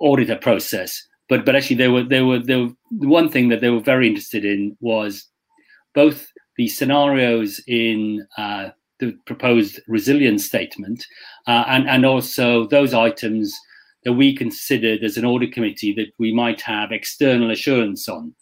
auditor 0.00 0.36
process, 0.36 1.02
but 1.28 1.44
but 1.44 1.54
actually, 1.54 1.76
they 1.76 1.88
were 1.88 2.02
they 2.02 2.22
were 2.22 2.38
they 2.38 2.56
were 2.56 2.70
the 2.90 3.08
one 3.08 3.28
thing 3.30 3.48
that 3.48 3.60
they 3.60 3.70
were 3.70 3.80
very 3.80 4.08
interested 4.08 4.44
in 4.44 4.76
was 4.80 5.26
both 5.94 6.32
the 6.56 6.68
scenarios 6.68 7.62
in 7.66 8.26
uh, 8.36 8.70
the 8.98 9.12
proposed 9.26 9.80
resilience 9.88 10.44
statement 10.44 11.06
uh, 11.46 11.64
and 11.68 11.88
and 11.88 12.06
also 12.06 12.66
those 12.68 12.94
items 12.94 13.54
that 14.08 14.14
we 14.14 14.34
considered 14.34 15.04
as 15.04 15.18
an 15.18 15.26
audit 15.26 15.52
committee 15.52 15.92
that 15.92 16.10
we 16.18 16.32
might 16.32 16.62
have 16.62 16.92
external 16.92 17.50
assurance 17.50 18.08
on. 18.08 18.34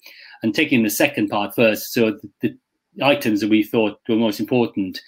And 0.44 0.54
taking 0.54 0.84
the 0.84 0.90
second 0.90 1.26
part 1.26 1.56
first, 1.56 1.92
so 1.92 2.12
the, 2.12 2.54
the 2.94 3.04
items 3.04 3.40
that 3.40 3.50
we 3.50 3.64
thought 3.64 3.98
were 4.08 4.14
most 4.14 4.38
important, 4.38 5.00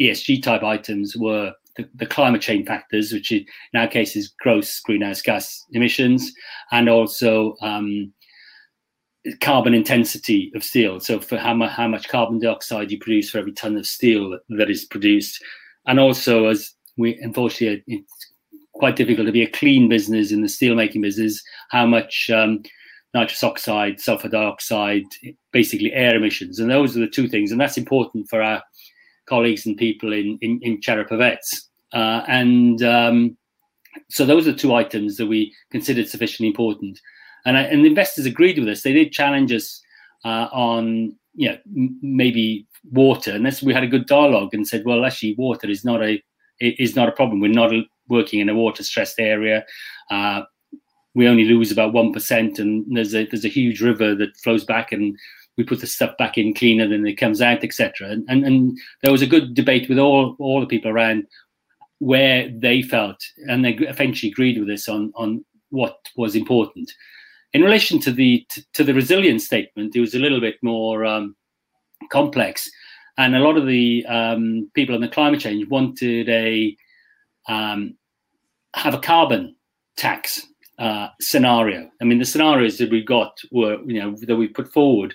ESG 0.00 0.40
type 0.40 0.62
items, 0.62 1.16
were 1.16 1.52
the, 1.74 1.88
the, 1.96 2.06
climate 2.06 2.40
change 2.40 2.68
factors, 2.68 3.12
which 3.12 3.32
in 3.32 3.44
our 3.74 3.88
case 3.88 4.14
is 4.14 4.32
gross 4.40 4.78
greenhouse 4.78 5.20
gas 5.20 5.64
emissions, 5.72 6.30
and 6.70 6.88
also 6.88 7.56
um, 7.60 8.12
carbon 9.40 9.74
intensity 9.74 10.52
of 10.54 10.62
steel. 10.62 11.00
So 11.00 11.18
for 11.18 11.38
how, 11.38 11.54
mu- 11.54 11.66
how 11.66 11.88
much 11.88 12.08
carbon 12.08 12.38
dioxide 12.38 12.92
you 12.92 13.00
produce 13.00 13.30
for 13.30 13.38
every 13.38 13.52
ton 13.52 13.76
of 13.76 13.84
steel 13.84 14.38
that 14.50 14.70
is 14.70 14.84
produced, 14.84 15.42
and 15.88 15.98
also 15.98 16.46
as 16.46 16.72
we 16.96 17.18
unfortunately 17.20 18.04
quite 18.78 18.96
difficult 18.96 19.26
to 19.26 19.32
be 19.32 19.42
a 19.42 19.50
clean 19.50 19.88
business 19.88 20.32
in 20.32 20.42
the 20.42 20.48
steelmaking 20.48 21.02
business. 21.02 21.42
How 21.70 21.86
much 21.86 22.30
um, 22.30 22.62
nitrous 23.14 23.42
oxide, 23.42 24.00
sulfur 24.00 24.28
dioxide, 24.28 25.04
basically 25.52 25.92
air 25.92 26.16
emissions, 26.16 26.58
and 26.58 26.70
those 26.70 26.96
are 26.96 27.00
the 27.00 27.08
two 27.08 27.28
things, 27.28 27.50
and 27.50 27.60
that's 27.60 27.78
important 27.78 28.28
for 28.28 28.42
our 28.42 28.62
colleagues 29.28 29.66
and 29.66 29.76
people 29.76 30.12
in 30.12 30.38
in, 30.40 30.58
in 30.62 30.80
Uh, 31.92 32.22
and 32.28 32.82
um, 32.82 33.36
so 34.10 34.24
those 34.24 34.46
are 34.46 34.52
two 34.52 34.74
items 34.74 35.16
that 35.16 35.26
we 35.26 35.52
considered 35.70 36.08
sufficiently 36.08 36.48
important, 36.48 37.00
and 37.44 37.56
I, 37.56 37.62
and 37.62 37.84
the 37.84 37.88
investors 37.88 38.26
agreed 38.26 38.58
with 38.58 38.68
us. 38.68 38.82
They 38.82 38.92
did 38.92 39.12
challenge 39.12 39.52
us 39.52 39.80
uh, 40.24 40.48
on 40.52 41.16
you 41.34 41.48
know 41.48 41.58
m- 41.76 41.98
maybe 42.02 42.66
water, 42.92 43.32
and 43.32 43.44
this 43.44 43.62
we 43.62 43.74
had 43.74 43.84
a 43.84 43.88
good 43.94 44.06
dialogue 44.06 44.54
and 44.54 44.66
said, 44.66 44.84
well, 44.84 45.04
actually, 45.04 45.34
water 45.36 45.68
is 45.68 45.84
not 45.84 46.02
a 46.02 46.22
is 46.60 46.96
not 46.96 47.08
a 47.08 47.12
problem. 47.12 47.40
We're 47.40 47.48
not 47.48 47.72
working 48.08 48.40
in 48.40 48.48
a 48.48 48.54
water 48.54 48.82
stressed 48.82 49.18
area. 49.18 49.64
Uh, 50.10 50.42
we 51.14 51.26
only 51.26 51.44
lose 51.44 51.72
about 51.72 51.92
one 51.92 52.12
percent, 52.12 52.58
and 52.58 52.84
there's 52.88 53.14
a 53.14 53.26
there's 53.26 53.44
a 53.44 53.48
huge 53.48 53.80
river 53.80 54.14
that 54.14 54.36
flows 54.36 54.64
back, 54.64 54.92
and 54.92 55.16
we 55.56 55.64
put 55.64 55.80
the 55.80 55.86
stuff 55.86 56.16
back 56.16 56.38
in 56.38 56.54
cleaner 56.54 56.86
than 56.86 57.06
it 57.06 57.16
comes 57.16 57.42
out, 57.42 57.64
etc. 57.64 58.08
And, 58.08 58.24
and 58.28 58.44
and 58.44 58.78
there 59.02 59.12
was 59.12 59.22
a 59.22 59.26
good 59.26 59.54
debate 59.54 59.88
with 59.88 59.98
all 59.98 60.36
all 60.38 60.60
the 60.60 60.66
people 60.66 60.90
around 60.90 61.26
where 61.98 62.48
they 62.54 62.82
felt, 62.82 63.22
and 63.48 63.64
they 63.64 63.72
eventually 63.72 64.30
agreed 64.30 64.58
with 64.58 64.70
us 64.70 64.88
on 64.88 65.12
on 65.16 65.44
what 65.70 65.96
was 66.16 66.36
important. 66.36 66.92
In 67.52 67.62
relation 67.62 67.98
to 68.00 68.12
the 68.12 68.46
to, 68.50 68.64
to 68.74 68.84
the 68.84 68.94
resilience 68.94 69.44
statement, 69.44 69.96
it 69.96 70.00
was 70.00 70.14
a 70.14 70.20
little 70.20 70.40
bit 70.40 70.56
more 70.62 71.04
um, 71.04 71.34
complex, 72.12 72.70
and 73.16 73.34
a 73.34 73.40
lot 73.40 73.56
of 73.56 73.66
the 73.66 74.06
um, 74.06 74.70
people 74.74 74.94
on 74.94 75.00
the 75.00 75.08
climate 75.08 75.40
change 75.40 75.66
wanted 75.68 76.28
a 76.28 76.76
um, 77.48 77.94
have 78.74 78.94
a 78.94 79.00
carbon 79.00 79.56
tax 79.96 80.46
uh, 80.78 81.08
scenario. 81.20 81.90
I 82.00 82.04
mean, 82.04 82.18
the 82.18 82.24
scenarios 82.24 82.78
that 82.78 82.90
we 82.90 83.02
got 83.02 83.36
were, 83.50 83.78
you 83.84 84.00
know, 84.00 84.14
that 84.26 84.36
we 84.36 84.48
put 84.48 84.72
forward, 84.72 85.14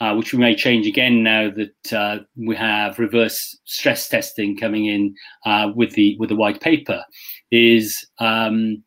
uh, 0.00 0.14
which 0.14 0.32
we 0.32 0.38
may 0.38 0.54
change 0.54 0.86
again 0.86 1.22
now 1.22 1.50
that 1.50 1.92
uh, 1.92 2.18
we 2.36 2.54
have 2.56 2.98
reverse 2.98 3.58
stress 3.64 4.08
testing 4.08 4.56
coming 4.56 4.86
in 4.86 5.14
uh, 5.44 5.70
with 5.74 5.92
the 5.92 6.16
with 6.18 6.28
the 6.28 6.36
white 6.36 6.60
paper, 6.60 7.04
is 7.50 8.06
um, 8.18 8.82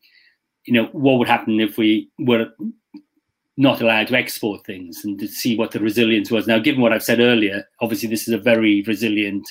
you 0.64 0.72
know 0.72 0.88
what 0.92 1.18
would 1.18 1.28
happen 1.28 1.60
if 1.60 1.76
we 1.76 2.08
were 2.18 2.46
not 3.56 3.80
allowed 3.80 4.08
to 4.08 4.16
export 4.16 4.64
things 4.66 5.04
and 5.04 5.18
to 5.20 5.28
see 5.28 5.56
what 5.56 5.70
the 5.70 5.78
resilience 5.78 6.30
was. 6.30 6.46
Now, 6.46 6.58
given 6.58 6.80
what 6.80 6.92
I've 6.92 7.04
said 7.04 7.20
earlier, 7.20 7.64
obviously 7.80 8.08
this 8.08 8.26
is 8.26 8.34
a 8.34 8.38
very 8.38 8.82
resilient 8.82 9.46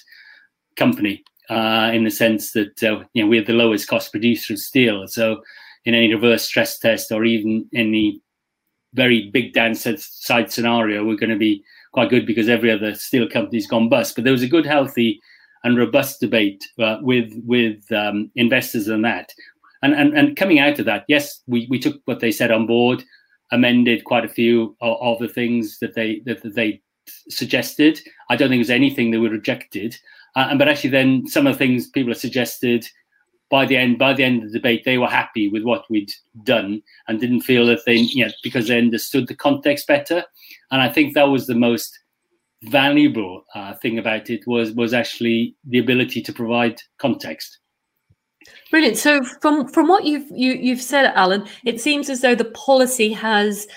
company 0.76 1.24
uh, 1.50 1.92
in 1.94 2.04
the 2.04 2.12
sense 2.12 2.52
that 2.52 2.84
uh, 2.84 3.04
you 3.14 3.24
know 3.24 3.30
we're 3.30 3.44
the 3.44 3.54
lowest 3.54 3.88
cost 3.88 4.12
producer 4.12 4.54
of 4.54 4.60
steel. 4.60 5.08
So 5.08 5.42
in 5.86 5.94
any 5.94 6.14
reverse 6.14 6.44
stress 6.44 6.80
test 6.80 7.12
or 7.12 7.26
even 7.26 7.68
any 7.74 8.22
very 8.94 9.30
big 9.32 9.54
downside 9.54 10.52
scenario, 10.52 11.04
we're 11.04 11.18
going 11.18 11.30
to 11.30 11.38
be 11.38 11.64
quite 11.94 12.10
good 12.10 12.26
because 12.26 12.50
every 12.50 12.72
other 12.72 12.96
steel 12.96 13.28
company's 13.28 13.68
gone 13.68 13.90
bust. 13.90 14.16
But 14.16 14.24
there 14.24 14.34
was 14.34 14.44
a 14.44 14.48
good, 14.48 14.66
healthy, 14.66 15.20
and 15.64 15.78
robust 15.78 16.20
debate 16.20 16.64
uh, 16.80 16.98
with 17.02 17.32
with 17.46 17.92
um, 17.92 18.32
investors 18.36 18.90
on 18.90 19.02
that. 19.04 19.34
And, 19.82 19.94
and 19.94 20.18
and 20.18 20.36
coming 20.36 20.60
out 20.60 20.80
of 20.80 20.86
that, 20.86 21.06
yes, 21.08 21.42
we, 21.48 21.68
we 21.70 21.80
took 21.80 22.02
what 22.06 22.20
they 22.20 22.32
said 22.32 22.52
on 22.52 22.66
board, 22.66 23.04
amended 23.52 24.06
quite 24.06 24.26
a 24.26 24.30
few 24.30 24.76
of, 24.82 24.98
of 25.02 25.20
the 25.20 25.28
things 25.28 25.80
that 25.80 25.96
they 25.96 26.22
that, 26.26 26.42
that 26.44 26.56
they 26.56 26.82
suggested. 27.30 28.00
I 28.30 28.36
don't 28.36 28.50
think 28.50 28.60
there's 28.60 28.70
anything 28.70 29.12
that 29.12 29.20
we 29.20 29.28
rejected. 29.28 29.96
Uh, 30.36 30.56
but 30.56 30.68
actually, 30.68 30.90
then 30.90 31.28
some 31.28 31.48
of 31.48 31.54
the 31.54 31.58
things 31.58 31.88
people 31.88 32.12
have 32.12 32.20
suggested 32.20 32.88
by 33.50 33.66
the 33.66 33.78
end 33.78 34.00
by 34.00 34.14
the 34.14 34.24
end 34.24 34.42
of 34.42 34.52
the 34.52 34.58
debate, 34.58 34.84
they 34.84 34.98
were 34.98 35.08
happy 35.08 35.48
with 35.48 35.64
what 35.64 35.86
we'd 35.90 36.12
done 36.44 36.82
and 37.08 37.20
didn't 37.20 37.42
feel 37.42 37.66
that 37.68 37.86
they, 37.86 37.96
you 37.96 38.26
know, 38.26 38.32
because 38.42 38.68
they 38.68 38.78
understood 38.78 39.28
the 39.28 39.36
context 39.36 39.86
better. 39.86 40.24
And 40.72 40.82
I 40.82 40.90
think 40.90 41.14
that 41.14 41.30
was 41.30 41.46
the 41.46 41.56
most 41.56 42.00
valuable 42.64 43.44
uh, 43.54 43.74
thing 43.76 44.00
about 44.00 44.30
it 44.30 44.42
was 44.48 44.72
was 44.72 44.94
actually 44.94 45.56
the 45.66 45.80
ability 45.80 46.22
to 46.22 46.34
provide 46.34 46.82
context. 46.98 47.60
Brilliant. 48.72 48.98
So 48.98 49.24
from 49.24 49.68
from 49.68 49.88
what 49.88 50.06
you've 50.06 50.28
you, 50.32 50.54
have 50.54 50.64
you 50.64 50.76
have 50.76 50.84
said, 50.84 51.14
Alan, 51.14 51.48
it 51.66 51.80
seems 51.80 52.10
as 52.10 52.22
though 52.22 52.36
the 52.36 52.46
policy 52.46 53.14
has, 53.14 53.68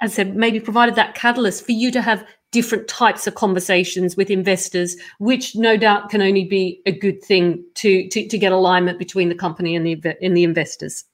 as 0.00 0.12
I 0.12 0.14
said, 0.14 0.36
maybe 0.36 0.60
provided 0.60 0.94
that 0.96 1.14
catalyst 1.14 1.64
for 1.64 1.72
you 1.72 1.90
to 1.92 2.02
have 2.02 2.26
different 2.54 2.86
types 2.86 3.26
of 3.26 3.34
conversations 3.34 4.16
with 4.16 4.30
investors, 4.30 4.96
which 5.18 5.56
no 5.56 5.76
doubt 5.76 6.08
can 6.08 6.22
only 6.22 6.44
be 6.44 6.80
a 6.86 6.92
good 6.92 7.20
thing 7.20 7.62
to 7.74 8.08
to, 8.08 8.28
to 8.28 8.38
get 8.38 8.52
alignment 8.52 8.96
between 8.98 9.28
the 9.28 9.34
company 9.34 9.74
and 9.74 9.84
the 9.84 10.24
in 10.24 10.34
the 10.34 10.44
investors. 10.44 11.04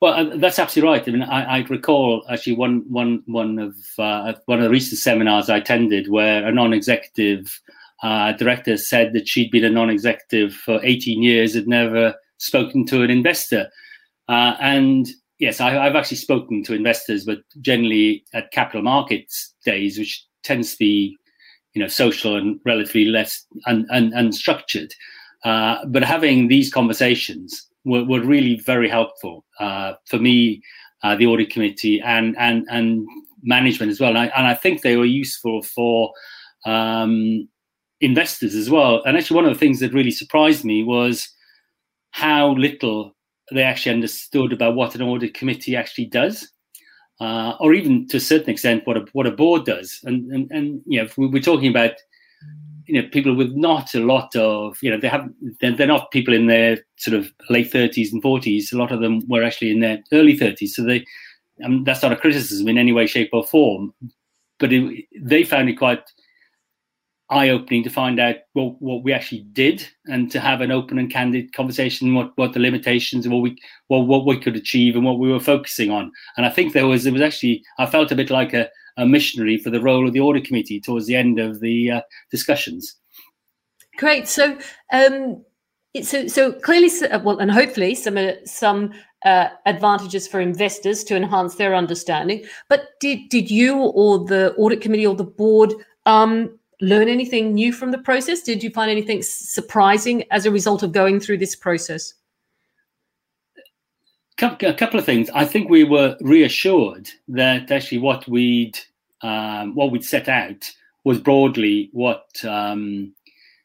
Well, 0.00 0.14
uh, 0.14 0.36
that's 0.36 0.58
absolutely 0.58 0.90
right. 0.90 1.08
I 1.08 1.10
mean, 1.12 1.22
I, 1.22 1.58
I 1.58 1.58
recall 1.68 2.24
actually 2.28 2.56
one 2.56 2.84
one 2.88 3.22
one 3.26 3.60
of 3.60 3.76
uh, 3.98 4.32
one 4.46 4.58
of 4.58 4.64
the 4.64 4.70
recent 4.70 4.98
seminars 4.98 5.48
I 5.48 5.58
attended 5.58 6.10
where 6.10 6.44
a 6.44 6.50
non-executive 6.50 7.60
uh, 8.02 8.32
director 8.32 8.76
said 8.76 9.12
that 9.12 9.28
she'd 9.28 9.52
been 9.52 9.64
a 9.64 9.70
non-executive 9.70 10.54
for 10.54 10.80
18 10.82 11.22
years, 11.22 11.54
had 11.54 11.68
never 11.68 12.16
spoken 12.38 12.84
to 12.86 13.04
an 13.04 13.10
investor, 13.10 13.70
uh, 14.28 14.56
and 14.60 15.06
yes, 15.38 15.60
I, 15.60 15.70
have 15.70 15.94
actually 15.94 16.16
spoken 16.16 16.64
to 16.64 16.74
investors, 16.74 17.24
but 17.24 17.38
generally 17.60 18.24
at 18.34 18.50
capital 18.50 18.82
markets 18.82 19.54
days, 19.64 19.98
which 19.98 20.24
tends 20.42 20.72
to 20.72 20.78
be, 20.78 21.16
you 21.74 21.82
know, 21.82 21.88
social 21.88 22.36
and 22.36 22.60
relatively 22.64 23.06
less 23.06 23.44
un, 23.66 23.86
un, 23.90 24.12
unstructured. 24.12 24.92
Uh, 25.44 25.84
but 25.86 26.04
having 26.04 26.48
these 26.48 26.72
conversations 26.72 27.68
were, 27.84 28.04
were 28.04 28.20
really 28.20 28.60
very 28.64 28.88
helpful 28.88 29.44
uh, 29.58 29.94
for 30.06 30.18
me, 30.18 30.62
uh, 31.02 31.16
the 31.16 31.26
audit 31.26 31.50
committee, 31.50 32.00
and 32.00 32.36
and 32.38 32.64
and 32.70 33.06
management 33.42 33.90
as 33.90 33.98
well. 34.00 34.10
And 34.10 34.18
I, 34.18 34.26
and 34.36 34.46
I 34.46 34.54
think 34.54 34.82
they 34.82 34.96
were 34.96 35.04
useful 35.04 35.62
for 35.62 36.12
um, 36.64 37.48
investors 38.00 38.54
as 38.54 38.70
well. 38.70 39.02
And 39.04 39.16
actually, 39.16 39.36
one 39.36 39.46
of 39.46 39.52
the 39.52 39.58
things 39.58 39.80
that 39.80 39.92
really 39.92 40.12
surprised 40.12 40.64
me 40.64 40.84
was 40.84 41.28
how 42.10 42.52
little 42.52 43.16
they 43.50 43.62
actually 43.62 43.94
understood 43.94 44.52
about 44.52 44.76
what 44.76 44.94
an 44.94 45.02
audit 45.02 45.34
committee 45.34 45.74
actually 45.74 46.06
does 46.06 46.48
uh, 47.22 47.56
or 47.60 47.72
even 47.72 48.08
to 48.08 48.16
a 48.16 48.20
certain 48.20 48.50
extent 48.50 48.84
what 48.84 48.96
a 48.96 49.04
what 49.12 49.28
a 49.28 49.30
board 49.30 49.64
does. 49.64 50.00
And 50.02 50.30
and, 50.32 50.50
and 50.50 50.82
you 50.86 51.00
know, 51.00 51.08
we're 51.16 51.40
talking 51.40 51.70
about 51.70 51.92
you 52.86 53.00
know 53.00 53.08
people 53.10 53.34
with 53.36 53.52
not 53.52 53.94
a 53.94 54.00
lot 54.00 54.34
of 54.34 54.76
you 54.82 54.90
know 54.90 54.98
they 54.98 55.08
have 55.08 55.28
they're, 55.60 55.76
they're 55.76 55.86
not 55.86 56.10
people 56.10 56.34
in 56.34 56.48
their 56.48 56.78
sort 56.96 57.16
of 57.16 57.32
late 57.48 57.70
thirties 57.70 58.12
and 58.12 58.22
forties. 58.22 58.72
A 58.72 58.78
lot 58.78 58.90
of 58.90 59.00
them 59.00 59.22
were 59.28 59.44
actually 59.44 59.70
in 59.70 59.80
their 59.80 60.02
early 60.12 60.36
thirties. 60.36 60.74
So 60.74 60.82
they 60.82 61.04
um, 61.64 61.84
that's 61.84 62.02
not 62.02 62.12
a 62.12 62.16
criticism 62.16 62.66
in 62.66 62.76
any 62.76 62.92
way, 62.92 63.06
shape, 63.06 63.30
or 63.32 63.44
form. 63.44 63.94
but 64.58 64.72
it, 64.72 65.04
they 65.20 65.44
found 65.44 65.68
it 65.68 65.78
quite 65.78 66.02
eye-opening 67.32 67.82
to 67.82 67.90
find 67.90 68.20
out 68.20 68.36
what, 68.52 68.80
what 68.80 69.02
we 69.02 69.12
actually 69.12 69.42
did 69.52 69.86
and 70.06 70.30
to 70.30 70.38
have 70.38 70.60
an 70.60 70.70
open 70.70 70.98
and 70.98 71.10
candid 71.10 71.52
conversation 71.52 72.14
what 72.14 72.32
what 72.36 72.52
the 72.52 72.60
limitations 72.60 73.24
and 73.24 73.32
what 73.32 73.42
we 73.42 73.58
what, 73.88 74.06
what 74.06 74.26
we 74.26 74.38
could 74.38 74.56
achieve 74.56 74.94
and 74.94 75.04
what 75.04 75.18
we 75.18 75.32
were 75.32 75.40
focusing 75.40 75.90
on. 75.90 76.12
And 76.36 76.44
i 76.44 76.50
think 76.50 76.72
there 76.72 76.86
was 76.86 77.06
it 77.06 77.12
was 77.12 77.22
actually 77.22 77.64
i 77.78 77.86
felt 77.86 78.12
a 78.12 78.16
bit 78.16 78.30
like 78.30 78.52
a, 78.52 78.68
a 78.96 79.06
missionary 79.06 79.56
for 79.56 79.70
the 79.70 79.80
role 79.80 80.06
of 80.06 80.12
the 80.12 80.20
audit 80.20 80.44
committee 80.44 80.80
towards 80.80 81.06
the 81.06 81.16
end 81.16 81.38
of 81.38 81.60
the 81.60 81.90
uh, 81.90 82.00
discussions. 82.30 82.96
Great. 83.96 84.28
So 84.28 84.58
um 84.92 85.42
so 86.02 86.26
so 86.26 86.52
clearly 86.52 86.90
uh, 87.10 87.18
well 87.20 87.38
and 87.38 87.50
hopefully 87.50 87.94
some 87.94 88.16
uh, 88.16 88.32
some 88.44 88.92
uh, 89.24 89.48
advantages 89.66 90.26
for 90.26 90.40
investors 90.40 91.04
to 91.04 91.14
enhance 91.14 91.54
their 91.54 91.74
understanding. 91.74 92.44
But 92.68 92.88
did 93.00 93.28
did 93.28 93.50
you 93.50 93.76
or 93.78 94.24
the 94.24 94.54
audit 94.56 94.80
committee 94.80 95.06
or 95.06 95.14
the 95.14 95.24
board 95.24 95.72
um 96.06 96.58
learn 96.82 97.08
anything 97.08 97.54
new 97.54 97.72
from 97.72 97.92
the 97.92 97.98
process? 97.98 98.42
Did 98.42 98.62
you 98.62 98.70
find 98.70 98.90
anything 98.90 99.22
surprising 99.22 100.24
as 100.30 100.44
a 100.44 100.50
result 100.50 100.82
of 100.82 100.92
going 100.92 101.20
through 101.20 101.38
this 101.38 101.56
process? 101.56 102.14
A 104.42 104.74
couple 104.74 104.98
of 104.98 105.06
things. 105.06 105.30
I 105.30 105.44
think 105.44 105.70
we 105.70 105.84
were 105.84 106.16
reassured 106.20 107.08
that 107.28 107.70
actually 107.70 107.98
what 107.98 108.26
we'd 108.26 108.76
um, 109.22 109.76
what 109.76 109.92
we'd 109.92 110.04
set 110.04 110.28
out 110.28 110.68
was 111.04 111.20
broadly 111.20 111.90
what 111.92 112.44
um, 112.44 113.14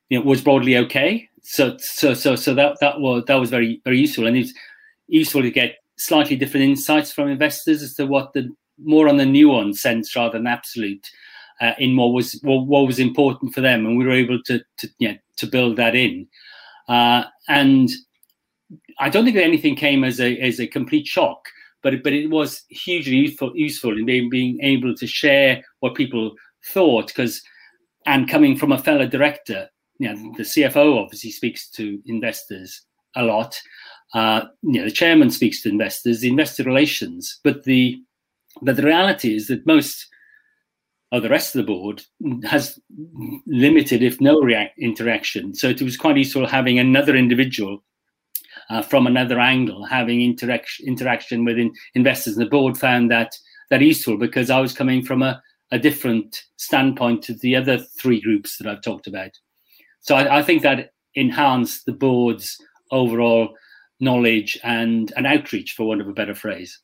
you 0.10 0.20
know 0.20 0.26
was 0.26 0.42
broadly 0.42 0.78
okay. 0.78 1.28
So 1.42 1.78
so 1.80 2.14
so 2.14 2.36
so 2.36 2.54
that 2.54 2.78
that 2.80 3.00
was 3.00 3.24
that 3.26 3.36
was 3.36 3.50
very 3.50 3.82
very 3.84 4.00
useful, 4.00 4.28
and 4.28 4.38
it's 4.38 4.54
useful 5.08 5.42
to 5.42 5.50
get 5.50 5.78
slightly 5.98 6.36
different 6.36 6.66
insights 6.66 7.12
from 7.12 7.28
investors 7.28 7.82
as 7.82 7.96
to 7.96 8.06
what 8.06 8.34
the 8.34 8.48
more 8.84 9.10
on 9.10 9.18
the 9.18 9.26
nuance 9.26 9.82
sense 9.82 10.16
rather 10.16 10.38
than 10.38 10.46
absolute 10.46 11.10
uh, 11.62 11.74
in 11.80 11.96
what 11.96 12.14
was 12.14 12.40
what, 12.44 12.68
what, 12.68 12.86
was 12.86 13.00
important 13.00 13.54
for 13.54 13.62
them, 13.62 13.86
and 13.86 13.98
we 13.98 14.06
were 14.06 14.14
able 14.14 14.42
to 14.44 14.62
to 14.78 15.18
to 15.38 15.48
build 15.48 15.78
that 15.78 15.96
in. 15.96 16.28
Uh, 16.88 17.24
and 17.50 17.90
I 19.00 19.10
don't 19.10 19.24
think 19.24 19.36
that 19.36 19.44
anything 19.44 19.76
came 19.76 20.04
as 20.04 20.20
a 20.20 20.38
as 20.40 20.60
a 20.60 20.68
complete 20.68 21.08
shock, 21.08 21.48
but 21.84 22.04
but 22.04 22.14
it 22.14 22.30
was 22.30 22.64
hugely 22.70 23.16
useful 23.16 23.52
useful 23.56 23.98
in 23.98 24.06
being, 24.06 24.30
being 24.30 24.60
able 24.62 24.96
to 24.96 25.08
share 25.08 25.64
what 25.80 25.96
people 25.96 26.36
thought 26.74 27.08
because 27.08 27.42
and 28.06 28.30
coming 28.30 28.56
from 28.56 28.72
a 28.72 28.78
fellow 28.78 29.06
director, 29.06 29.70
you 30.00 30.08
know, 30.08 30.34
the 30.38 30.44
CFO 30.44 31.04
obviously 31.04 31.30
speaks 31.30 31.70
to 31.72 32.02
investors 32.06 32.84
a 33.16 33.24
lot. 33.24 33.60
Uh, 34.14 34.46
you 34.62 34.80
know, 34.80 34.86
the 34.86 34.92
chairman 34.92 35.30
speaks 35.30 35.62
to 35.62 35.70
investors, 35.70 36.22
the 36.22 36.30
investor 36.30 36.64
relations, 36.64 37.40
but 37.44 37.64
the 37.64 38.02
but 38.62 38.76
the 38.76 38.84
reality 38.84 39.36
is 39.36 39.48
that 39.48 39.66
most 39.66 40.08
of 41.12 41.24
the 41.24 41.30
rest 41.30 41.56
of 41.56 41.60
the 41.60 41.72
board 41.72 42.04
has 42.44 42.80
limited, 43.48 44.04
if 44.04 44.20
no, 44.20 44.42
react- 44.42 44.78
interaction. 44.78 45.56
So 45.56 45.70
it 45.70 45.82
was 45.82 45.98
quite 45.98 46.18
useful 46.18 46.46
having 46.46 46.80
another 46.80 47.16
individual 47.16 47.84
uh, 48.70 48.82
from 48.82 49.08
another 49.08 49.40
angle 49.40 49.86
having 49.86 50.22
interaction 50.22 50.86
interaction 50.86 51.46
with 51.46 51.58
in- 51.58 51.74
investors. 51.96 52.36
And 52.36 52.46
the 52.46 52.50
board 52.50 52.78
found 52.78 53.10
that 53.12 53.32
that 53.70 53.82
useful 53.82 54.18
because 54.18 54.50
I 54.50 54.60
was 54.60 54.74
coming 54.74 55.04
from 55.04 55.24
a, 55.24 55.42
a 55.72 55.80
different 55.80 56.44
standpoint 56.58 57.24
to 57.24 57.34
the 57.34 57.56
other 57.56 57.78
three 57.78 58.22
groups 58.22 58.58
that 58.58 58.68
I've 58.68 58.82
talked 58.82 59.08
about. 59.08 59.32
So 60.02 60.16
I, 60.16 60.40
I 60.40 60.44
think 60.44 60.62
that 60.64 60.92
enhanced 61.16 61.86
the 61.86 61.94
board's 61.94 62.58
overall 62.92 63.50
knowledge 64.00 64.58
and, 64.64 65.12
an 65.16 65.26
outreach, 65.26 65.74
for 65.74 65.88
want 65.88 66.02
of 66.02 66.08
a 66.08 66.14
better 66.14 66.36
phrase. 66.36 66.80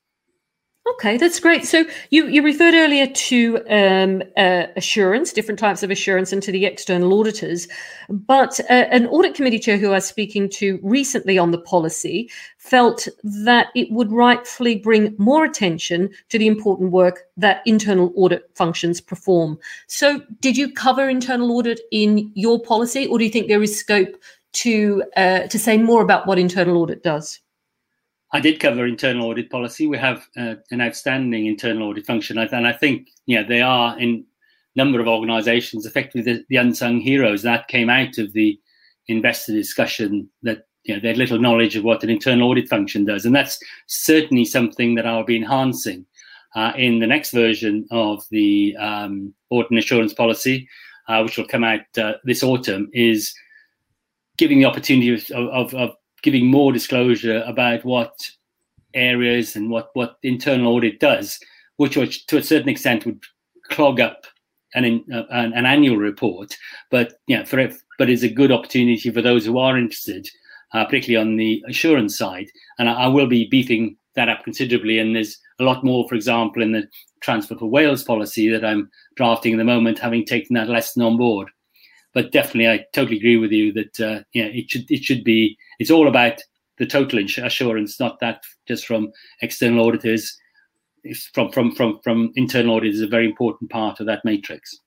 Okay, 0.86 1.16
that's 1.16 1.40
great. 1.40 1.66
So 1.66 1.86
you, 2.10 2.28
you 2.28 2.44
referred 2.44 2.74
earlier 2.74 3.08
to 3.08 3.63
um, 3.70 4.22
uh, 4.36 4.66
assurance, 4.75 5.32
different 5.32 5.58
types 5.58 5.82
of 5.82 5.90
assurance, 5.90 6.34
and 6.34 6.44
to 6.44 6.52
the 6.52 6.66
external 6.66 7.18
auditors. 7.18 7.70
But 8.10 8.60
uh, 8.70 8.88
an 8.92 9.08
audit 9.08 9.34
committee 9.34 9.60
chair 9.60 9.78
who 9.78 9.92
I 9.92 9.94
was 9.94 10.06
speaking 10.06 10.50
to 10.50 10.82
recently 10.84 11.38
on 11.38 11.52
the 11.52 11.58
policy 11.58 12.30
felt 12.58 13.08
that 13.24 13.68
it 13.75 13.92
would 13.92 14.12
rightfully 14.12 14.75
bring 14.75 15.16
more 15.18 15.46
attention 15.46 16.10
to 16.28 16.38
the 16.38 16.48
important 16.48 16.92
work 16.92 17.22
that 17.38 17.62
internal 17.65 18.12
audit 18.17 18.50
functions 18.54 19.00
perform. 19.00 19.58
So, 19.88 20.22
did 20.41 20.58
you 20.58 20.69
cover 20.69 21.08
internal 21.08 21.54
audit 21.54 21.80
in 21.93 22.30
your 22.36 22.62
policy, 22.62 23.08
or 23.08 23.17
do 23.17 23.24
you 23.24 23.32
think 23.32 23.48
there 23.48 23.63
is 23.63 23.80
scope 23.80 24.17
to 24.54 25.04
uh, 25.15 25.48
to 25.48 25.58
say 25.58 25.78
more 25.78 26.02
about 26.02 26.28
what 26.28 26.39
internal 26.39 26.78
audit 26.78 27.04
does? 27.04 27.39
I 28.34 28.39
did 28.39 28.60
cover 28.60 28.88
internal 28.88 29.28
audit 29.28 29.52
policy. 29.52 29.86
We 29.86 30.00
have 30.00 30.28
uh, 30.36 30.56
an 30.72 30.82
outstanding 30.82 31.46
internal 31.46 31.88
audit 31.88 32.08
function, 32.08 32.38
and 32.39 32.67
I 32.67 32.74
think 32.74 33.10
yeah 33.28 33.43
they 33.43 33.62
are 33.62 33.98
in 34.00 34.26
number 34.76 35.00
of 35.00 35.08
organisations 35.08 35.86
effectively 35.86 36.22
the, 36.24 36.43
the, 36.50 36.56
unsung 36.56 37.00
heroes 37.00 37.43
that 37.43 37.67
came 37.67 37.91
out 37.91 38.17
of 38.17 38.34
the 38.34 38.60
investor 39.08 39.54
discussion 39.54 40.28
that 40.41 40.65
you 40.84 40.96
know 40.96 41.00
they 41.00 41.10
had 41.10 41.17
little 41.17 41.39
knowledge 41.39 41.76
of 41.76 41.84
what 41.84 42.04
an 42.04 42.10
internal 42.10 42.50
audit 42.50 42.67
function 42.67 43.06
does, 43.06 43.24
and 43.24 43.36
that's 43.36 43.60
certainly 43.88 44.46
something 44.46 44.96
that 44.96 45.06
I'll 45.06 45.24
be 45.24 45.38
enhancing 45.38 46.06
uh, 46.56 46.74
in 46.76 47.00
the 47.00 47.08
next 47.08 47.32
version 47.32 47.86
of 47.91 48.24
the 48.32 48.76
um, 48.78 49.34
audit 49.52 49.69
and 49.69 49.80
assurance 49.80 50.13
policy, 50.13 50.67
uh, 51.08 51.22
which 51.22 51.38
will 51.38 51.48
come 51.48 51.63
out 51.63 51.82
uh, 52.00 52.13
this 52.24 52.41
autumn. 52.41 52.89
Is 52.93 53.32
giving 54.38 54.58
the 54.58 54.65
opportunity 54.65 55.13
of, 55.13 55.30
of, 55.32 55.76
of 55.76 55.96
giving 56.23 56.47
more 56.47 56.71
disclosure 56.71 57.43
about 57.45 57.86
what 57.86 58.17
areas 58.93 59.55
and 59.55 59.69
what, 59.69 59.89
what 59.93 60.17
internal 60.23 60.73
audit 60.73 60.99
does, 60.99 61.39
which, 61.77 61.97
which 61.97 62.25
to 62.27 62.38
a 62.38 62.43
certain 62.43 62.69
extent 62.69 63.05
would 63.05 63.21
clog 63.69 63.99
up 63.99 64.25
an, 64.73 65.03
uh, 65.13 65.23
an, 65.29 65.53
an, 65.53 65.65
annual 65.65 65.97
report. 65.97 66.55
But 66.89 67.13
yeah, 67.27 67.43
for 67.43 67.69
but 67.99 68.09
it's 68.09 68.23
a 68.23 68.29
good 68.29 68.51
opportunity 68.51 69.12
for 69.12 69.21
those 69.21 69.45
who 69.45 69.57
are 69.59 69.77
interested, 69.77 70.27
uh, 70.73 70.86
particularly 70.86 71.23
on 71.23 71.36
the 71.38 71.63
assurance 71.67 72.17
side. 72.17 72.47
And 72.79 72.89
I, 72.89 72.93
I, 72.93 73.07
will 73.07 73.27
be 73.27 73.47
beefing 73.49 73.97
that 74.15 74.29
up 74.29 74.43
considerably. 74.43 74.99
And 74.99 75.15
there's 75.15 75.38
a 75.59 75.63
lot 75.63 75.83
more, 75.83 76.07
for 76.07 76.15
example, 76.15 76.63
in 76.63 76.71
the 76.71 76.88
Transport 77.21 77.59
for 77.59 77.67
Wales 77.67 78.03
policy 78.03 78.49
that 78.49 78.65
I'm 78.65 78.89
drafting 79.15 79.53
at 79.53 79.57
the 79.57 79.63
moment, 79.63 79.99
having 79.99 80.25
taken 80.25 80.55
that 80.55 80.69
lesson 80.69 81.03
on 81.03 81.17
board 81.17 81.49
but 82.13 82.32
definitely, 82.32 82.69
I 82.69 82.86
totally 82.93 83.17
agree 83.17 83.38
with 83.38 83.52
you 83.52 83.73
that 83.73 83.99
uh, 83.99 84.23
yeah, 84.34 84.45
it 84.45 84.69
should 84.69 84.89
it 84.89 85.04
should 85.04 85.23
be. 85.23 85.58
It's 85.80 85.91
all 85.91 86.08
about 86.08 86.41
the 86.78 86.86
total 86.86 87.19
assurance, 87.19 87.99
not 87.99 88.19
that 88.19 88.43
just 88.67 88.86
from 88.86 89.12
external 89.41 89.86
auditors. 89.86 90.38
It's 91.04 91.28
from 91.34 91.52
from 91.52 91.73
from 91.76 91.99
from 92.04 92.32
internal 92.36 92.76
auditors 92.76 92.97
is 92.97 93.02
a 93.02 93.08
very 93.08 93.26
important 93.26 93.71
part 93.71 93.99
of 93.99 94.06
that 94.06 94.23
matrix. 94.23 94.80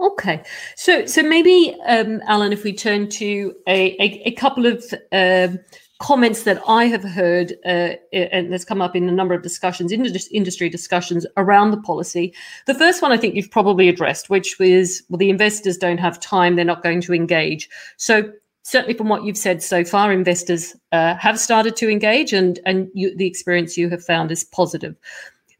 Okay, 0.00 0.42
so 0.76 1.06
so 1.06 1.22
maybe 1.22 1.76
um, 1.86 2.22
Alan, 2.26 2.52
if 2.52 2.62
we 2.62 2.72
turn 2.72 3.08
to 3.10 3.54
a 3.66 3.96
a, 4.00 4.22
a 4.26 4.32
couple 4.32 4.66
of 4.66 4.84
um, 5.12 5.58
comments 5.98 6.44
that 6.44 6.62
I 6.68 6.84
have 6.84 7.02
heard, 7.02 7.54
uh, 7.64 7.94
and 8.12 8.52
that's 8.52 8.64
come 8.64 8.80
up 8.80 8.94
in 8.94 9.08
a 9.08 9.12
number 9.12 9.34
of 9.34 9.42
discussions, 9.42 9.92
industry 9.92 10.68
discussions 10.68 11.26
around 11.36 11.72
the 11.72 11.80
policy. 11.80 12.32
The 12.66 12.74
first 12.74 13.02
one 13.02 13.10
I 13.10 13.16
think 13.16 13.34
you've 13.34 13.50
probably 13.50 13.88
addressed, 13.88 14.30
which 14.30 14.58
was 14.58 15.02
well, 15.08 15.18
the 15.18 15.30
investors 15.30 15.76
don't 15.76 15.98
have 15.98 16.20
time, 16.20 16.54
they're 16.54 16.64
not 16.64 16.84
going 16.84 17.00
to 17.02 17.14
engage. 17.14 17.68
So 17.96 18.32
certainly 18.62 18.94
from 18.94 19.08
what 19.08 19.24
you've 19.24 19.36
said 19.36 19.62
so 19.62 19.84
far, 19.84 20.12
investors 20.12 20.76
uh, 20.92 21.16
have 21.16 21.40
started 21.40 21.74
to 21.76 21.90
engage, 21.90 22.32
and 22.32 22.60
and 22.64 22.88
you, 22.94 23.16
the 23.16 23.26
experience 23.26 23.76
you 23.76 23.88
have 23.90 24.04
found 24.04 24.30
is 24.30 24.44
positive. 24.44 24.94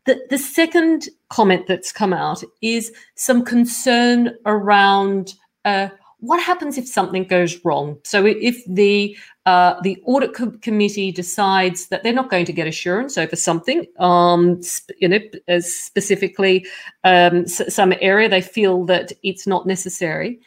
The, 0.05 0.21
the 0.31 0.39
second 0.39 1.09
comment 1.29 1.67
that's 1.67 1.93
come 1.93 2.13
out 2.13 2.43
is 2.63 2.93
some 3.17 3.45
concern 3.45 4.35
around 4.47 5.35
uh, 5.65 5.89
what 6.21 6.43
happens 6.43 6.77
if 6.77 6.89
something 6.89 7.25
goes 7.25 7.65
wrong? 7.65 7.99
So 8.05 8.27
if 8.27 8.65
the 8.67 9.17
uh, 9.47 9.81
the 9.83 10.03
audit 10.05 10.35
co- 10.35 10.59
committee 10.63 11.13
decides 11.13 11.89
that 11.89 12.03
they're 12.03 12.13
not 12.13 12.31
going 12.31 12.45
to 12.45 12.53
get 12.53 12.67
assurance 12.67 13.17
over 13.17 13.37
something, 13.37 13.87
um, 13.99 14.61
you 14.99 15.09
know, 15.09 15.21
specifically 15.61 16.67
um, 17.05 17.47
some 17.47 17.95
area 18.01 18.29
they 18.29 18.43
feel 18.43 18.85
that 18.87 19.13
it's 19.23 19.47
not 19.47 19.67
necessary, 19.67 20.41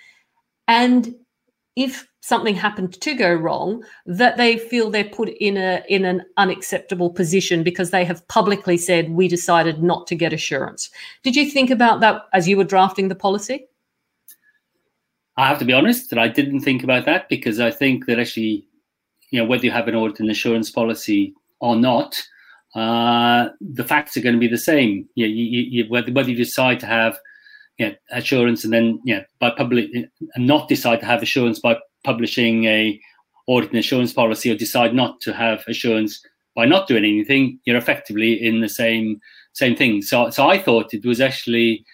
and 0.68 1.16
if 1.76 2.08
something 2.20 2.54
happened 2.54 2.94
to 3.02 3.16
go 3.16 3.34
wrong, 3.34 3.84
that 4.06 4.38
they 4.38 4.58
feel 4.58 4.90
they're 4.90 5.06
put 5.06 5.30
in 5.30 5.58
a 5.58 5.84
in 5.88 6.06
an 6.06 6.24
unacceptable 6.38 7.10
position 7.10 7.64
because 7.64 7.92
they 7.92 8.06
have 8.06 8.28
publicly 8.28 8.78
said 8.78 9.10
we 9.12 9.28
decided 9.28 9.82
not 9.82 10.06
to 10.08 10.16
get 10.16 10.34
assurance. 10.34 10.90
Did 11.24 11.36
you 11.36 11.50
think 11.50 11.70
about 11.70 12.02
that 12.02 12.24
as 12.34 12.48
you 12.48 12.58
were 12.58 12.66
drafting 12.66 13.08
the 13.08 13.16
policy? 13.16 13.68
I 15.38 15.48
have 15.48 15.60
to 15.60 15.66
be 15.66 15.74
honest 15.74 16.10
that 16.10 16.20
I 16.20 16.28
didn't 16.28 16.62
think 16.62 16.84
about 16.84 17.06
that 17.06 17.30
because 17.30 17.60
I 17.60 17.72
think 17.72 18.06
that 18.06 18.20
actually, 18.20 18.66
you 19.32 19.40
know, 19.40 19.46
whether 19.46 19.66
you 19.66 19.72
have 19.72 19.88
an 19.88 19.96
audit 19.96 20.20
and 20.20 20.30
assurance 20.30 20.70
policy 20.70 21.34
or 21.60 21.76
not, 21.76 22.22
uh, 22.76 23.50
the 23.60 23.84
facts 23.84 24.16
are 24.18 24.22
going 24.22 24.36
to 24.36 24.40
be 24.40 24.48
the 24.48 24.58
same. 24.58 25.08
You, 25.16 25.28
know, 25.28 25.34
you, 25.34 25.44
you, 25.46 25.86
whether, 25.90 26.12
whether 26.12 26.30
you 26.30 26.36
decide 26.36 26.80
to 26.82 26.86
have 26.86 27.18
you 27.78 27.88
know, 27.88 27.96
assurance 28.12 28.64
and 28.64 28.74
then 28.74 29.00
you 29.06 29.16
know, 29.16 29.24
by 29.40 29.52
public 29.52 29.90
not 30.38 30.68
decide 30.68 31.00
to 31.00 31.06
have 31.06 31.24
assurance 31.24 31.60
by 31.60 31.78
publishing 32.04 32.66
a 32.66 33.00
audit 33.48 33.72
and 33.72 33.80
assurance 33.80 34.14
policy 34.14 34.52
or 34.52 34.56
decide 34.56 34.94
not 34.94 35.20
to 35.22 35.34
have 35.34 35.64
assurance 35.68 36.22
by 36.56 36.66
not 36.66 36.88
doing 36.88 37.06
anything, 37.06 37.60
you're 37.66 37.78
effectively 37.78 38.34
in 38.34 38.62
the 38.62 38.70
same 38.70 39.20
same 39.54 39.76
thing. 39.76 40.02
So, 40.02 40.30
so 40.30 40.48
I 40.48 40.58
thought 40.58 40.94
it 40.94 41.06
was 41.06 41.20
actually 41.20 41.86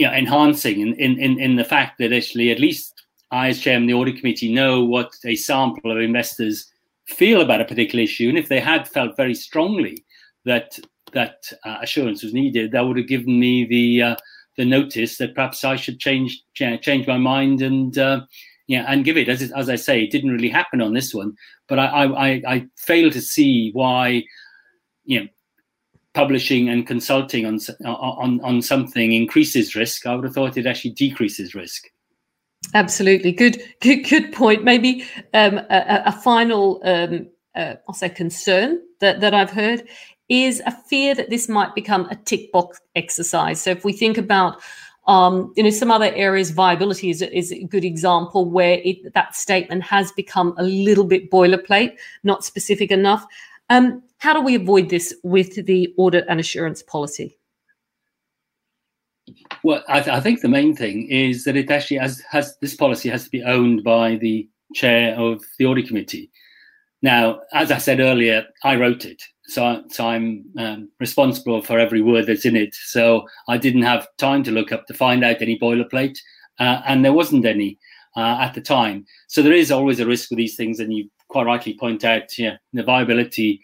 you 0.00 0.06
know, 0.06 0.14
enhancing 0.14 0.80
in, 0.80 0.94
in, 0.94 1.38
in, 1.38 1.56
the 1.56 1.64
fact 1.64 1.98
that 1.98 2.10
actually 2.10 2.50
at 2.50 2.58
least 2.58 3.02
I, 3.30 3.48
as 3.48 3.60
chairman 3.60 3.82
of 3.82 3.88
the 3.88 4.00
audit 4.00 4.16
committee, 4.16 4.50
know 4.50 4.82
what 4.82 5.12
a 5.26 5.36
sample 5.36 5.92
of 5.92 5.98
investors 5.98 6.72
feel 7.06 7.42
about 7.42 7.60
a 7.60 7.66
particular 7.66 8.02
issue. 8.02 8.30
And 8.30 8.38
if 8.38 8.48
they 8.48 8.60
had 8.60 8.88
felt 8.88 9.14
very 9.14 9.34
strongly 9.34 10.02
that 10.46 10.78
that 11.12 11.42
uh, 11.66 11.76
assurance 11.82 12.22
was 12.22 12.32
needed, 12.32 12.72
that 12.72 12.80
would 12.80 12.96
have 12.96 13.08
given 13.08 13.38
me 13.38 13.66
the 13.66 14.02
uh, 14.02 14.16
the 14.56 14.64
notice 14.64 15.18
that 15.18 15.34
perhaps 15.34 15.64
I 15.64 15.76
should 15.76 16.00
change 16.00 16.42
change 16.54 17.06
my 17.06 17.18
mind 17.18 17.60
and 17.60 17.98
uh, 17.98 18.22
yeah 18.68 18.86
and 18.88 19.04
give 19.04 19.18
it. 19.18 19.28
As 19.28 19.52
as 19.52 19.68
I 19.68 19.76
say, 19.76 20.02
it 20.02 20.10
didn't 20.10 20.32
really 20.32 20.48
happen 20.48 20.80
on 20.80 20.94
this 20.94 21.12
one, 21.12 21.36
but 21.68 21.78
I 21.78 22.04
I, 22.04 22.42
I 22.48 22.66
fail 22.78 23.10
to 23.10 23.20
see 23.20 23.70
why 23.74 24.24
you 25.04 25.20
know 25.20 25.28
publishing 26.14 26.68
and 26.68 26.86
consulting 26.86 27.46
on 27.46 27.58
on 27.84 28.40
on 28.42 28.62
something 28.62 29.12
increases 29.12 29.74
risk. 29.74 30.06
I 30.06 30.14
would 30.14 30.24
have 30.24 30.34
thought 30.34 30.56
it 30.56 30.66
actually 30.66 30.92
decreases 30.92 31.54
risk. 31.54 31.86
Absolutely, 32.74 33.32
good, 33.32 33.62
good, 33.80 34.02
good 34.08 34.32
point. 34.32 34.64
Maybe 34.64 35.04
um, 35.32 35.58
a, 35.58 36.02
a, 36.06 36.12
final, 36.12 36.80
um, 36.84 37.26
uh, 37.54 37.76
I'll 37.88 37.94
say, 37.94 38.10
concern 38.10 38.80
that 39.00 39.20
that 39.20 39.34
I've 39.34 39.50
heard 39.50 39.88
is 40.28 40.62
a 40.66 40.70
fear 40.70 41.14
that 41.14 41.30
this 41.30 41.48
might 41.48 41.74
become 41.74 42.06
a 42.10 42.16
tick 42.16 42.52
box 42.52 42.80
exercise. 42.94 43.60
So 43.60 43.70
if 43.70 43.84
we 43.84 43.92
think 43.92 44.18
about 44.18 44.60
um, 45.06 45.52
you 45.56 45.64
know, 45.64 45.70
some 45.70 45.90
other 45.90 46.12
areas, 46.14 46.50
viability 46.50 47.10
is, 47.10 47.22
is 47.22 47.50
a 47.50 47.64
good 47.64 47.84
example 47.84 48.48
where 48.48 48.80
it, 48.84 49.12
that 49.14 49.34
statement 49.34 49.82
has 49.82 50.12
become 50.12 50.54
a 50.56 50.62
little 50.62 51.04
bit 51.04 51.30
boilerplate, 51.30 51.96
not 52.22 52.44
specific 52.44 52.92
enough. 52.92 53.26
Um, 53.70 54.02
how 54.20 54.34
do 54.34 54.40
we 54.40 54.54
avoid 54.54 54.90
this 54.90 55.14
with 55.24 55.66
the 55.66 55.92
audit 55.96 56.24
and 56.28 56.38
assurance 56.38 56.82
policy? 56.82 57.38
Well, 59.64 59.82
I, 59.88 60.00
th- 60.00 60.14
I 60.14 60.20
think 60.20 60.40
the 60.40 60.48
main 60.48 60.76
thing 60.76 61.08
is 61.10 61.44
that 61.44 61.56
it 61.56 61.70
actually 61.70 61.98
has, 61.98 62.22
has 62.30 62.56
this 62.60 62.74
policy 62.74 63.08
has 63.08 63.24
to 63.24 63.30
be 63.30 63.42
owned 63.42 63.82
by 63.82 64.16
the 64.16 64.48
chair 64.74 65.18
of 65.18 65.42
the 65.58 65.66
audit 65.66 65.88
committee. 65.88 66.30
Now, 67.02 67.40
as 67.54 67.70
I 67.70 67.78
said 67.78 68.00
earlier, 68.00 68.44
I 68.62 68.76
wrote 68.76 69.06
it, 69.06 69.22
so, 69.46 69.82
so 69.88 70.06
I'm 70.06 70.44
um, 70.58 70.90
responsible 71.00 71.62
for 71.62 71.78
every 71.78 72.02
word 72.02 72.26
that's 72.26 72.44
in 72.44 72.56
it. 72.56 72.74
So 72.74 73.26
I 73.48 73.56
didn't 73.56 73.82
have 73.82 74.06
time 74.18 74.42
to 74.44 74.50
look 74.50 74.70
up 74.70 74.86
to 74.86 74.94
find 74.94 75.24
out 75.24 75.40
any 75.40 75.58
boilerplate, 75.58 76.18
uh, 76.58 76.82
and 76.86 77.02
there 77.02 77.14
wasn't 77.14 77.46
any 77.46 77.78
uh, 78.16 78.36
at 78.40 78.52
the 78.52 78.60
time. 78.60 79.06
So 79.28 79.40
there 79.40 79.54
is 79.54 79.70
always 79.70 79.98
a 79.98 80.06
risk 80.06 80.30
with 80.30 80.36
these 80.36 80.56
things, 80.56 80.78
and 80.78 80.92
you 80.92 81.08
quite 81.28 81.46
rightly 81.46 81.78
point 81.78 82.04
out, 82.04 82.38
yeah, 82.38 82.56
the 82.74 82.82
viability 82.82 83.62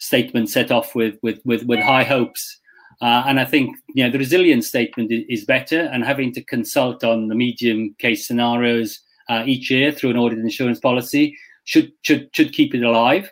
statement 0.00 0.50
set 0.50 0.72
off 0.72 0.94
with 0.94 1.16
with 1.22 1.40
with, 1.44 1.62
with 1.64 1.80
high 1.80 2.04
hopes. 2.04 2.58
Uh, 3.00 3.24
and 3.26 3.40
I 3.40 3.44
think 3.44 3.76
you 3.94 4.04
know 4.04 4.10
the 4.10 4.18
resilience 4.18 4.66
statement 4.66 5.10
is, 5.10 5.44
better, 5.44 5.82
and 5.92 6.04
having 6.04 6.32
to 6.34 6.44
consult 6.44 7.02
on 7.02 7.28
the 7.28 7.34
medium 7.34 7.94
case 7.98 8.26
scenarios 8.26 9.00
uh, 9.28 9.42
each 9.46 9.70
year 9.70 9.90
through 9.90 10.10
an 10.10 10.18
audit 10.18 10.38
insurance 10.38 10.80
policy 10.80 11.36
should 11.64 11.92
should 12.02 12.28
should 12.34 12.52
keep 12.52 12.74
it 12.74 12.82
alive. 12.82 13.30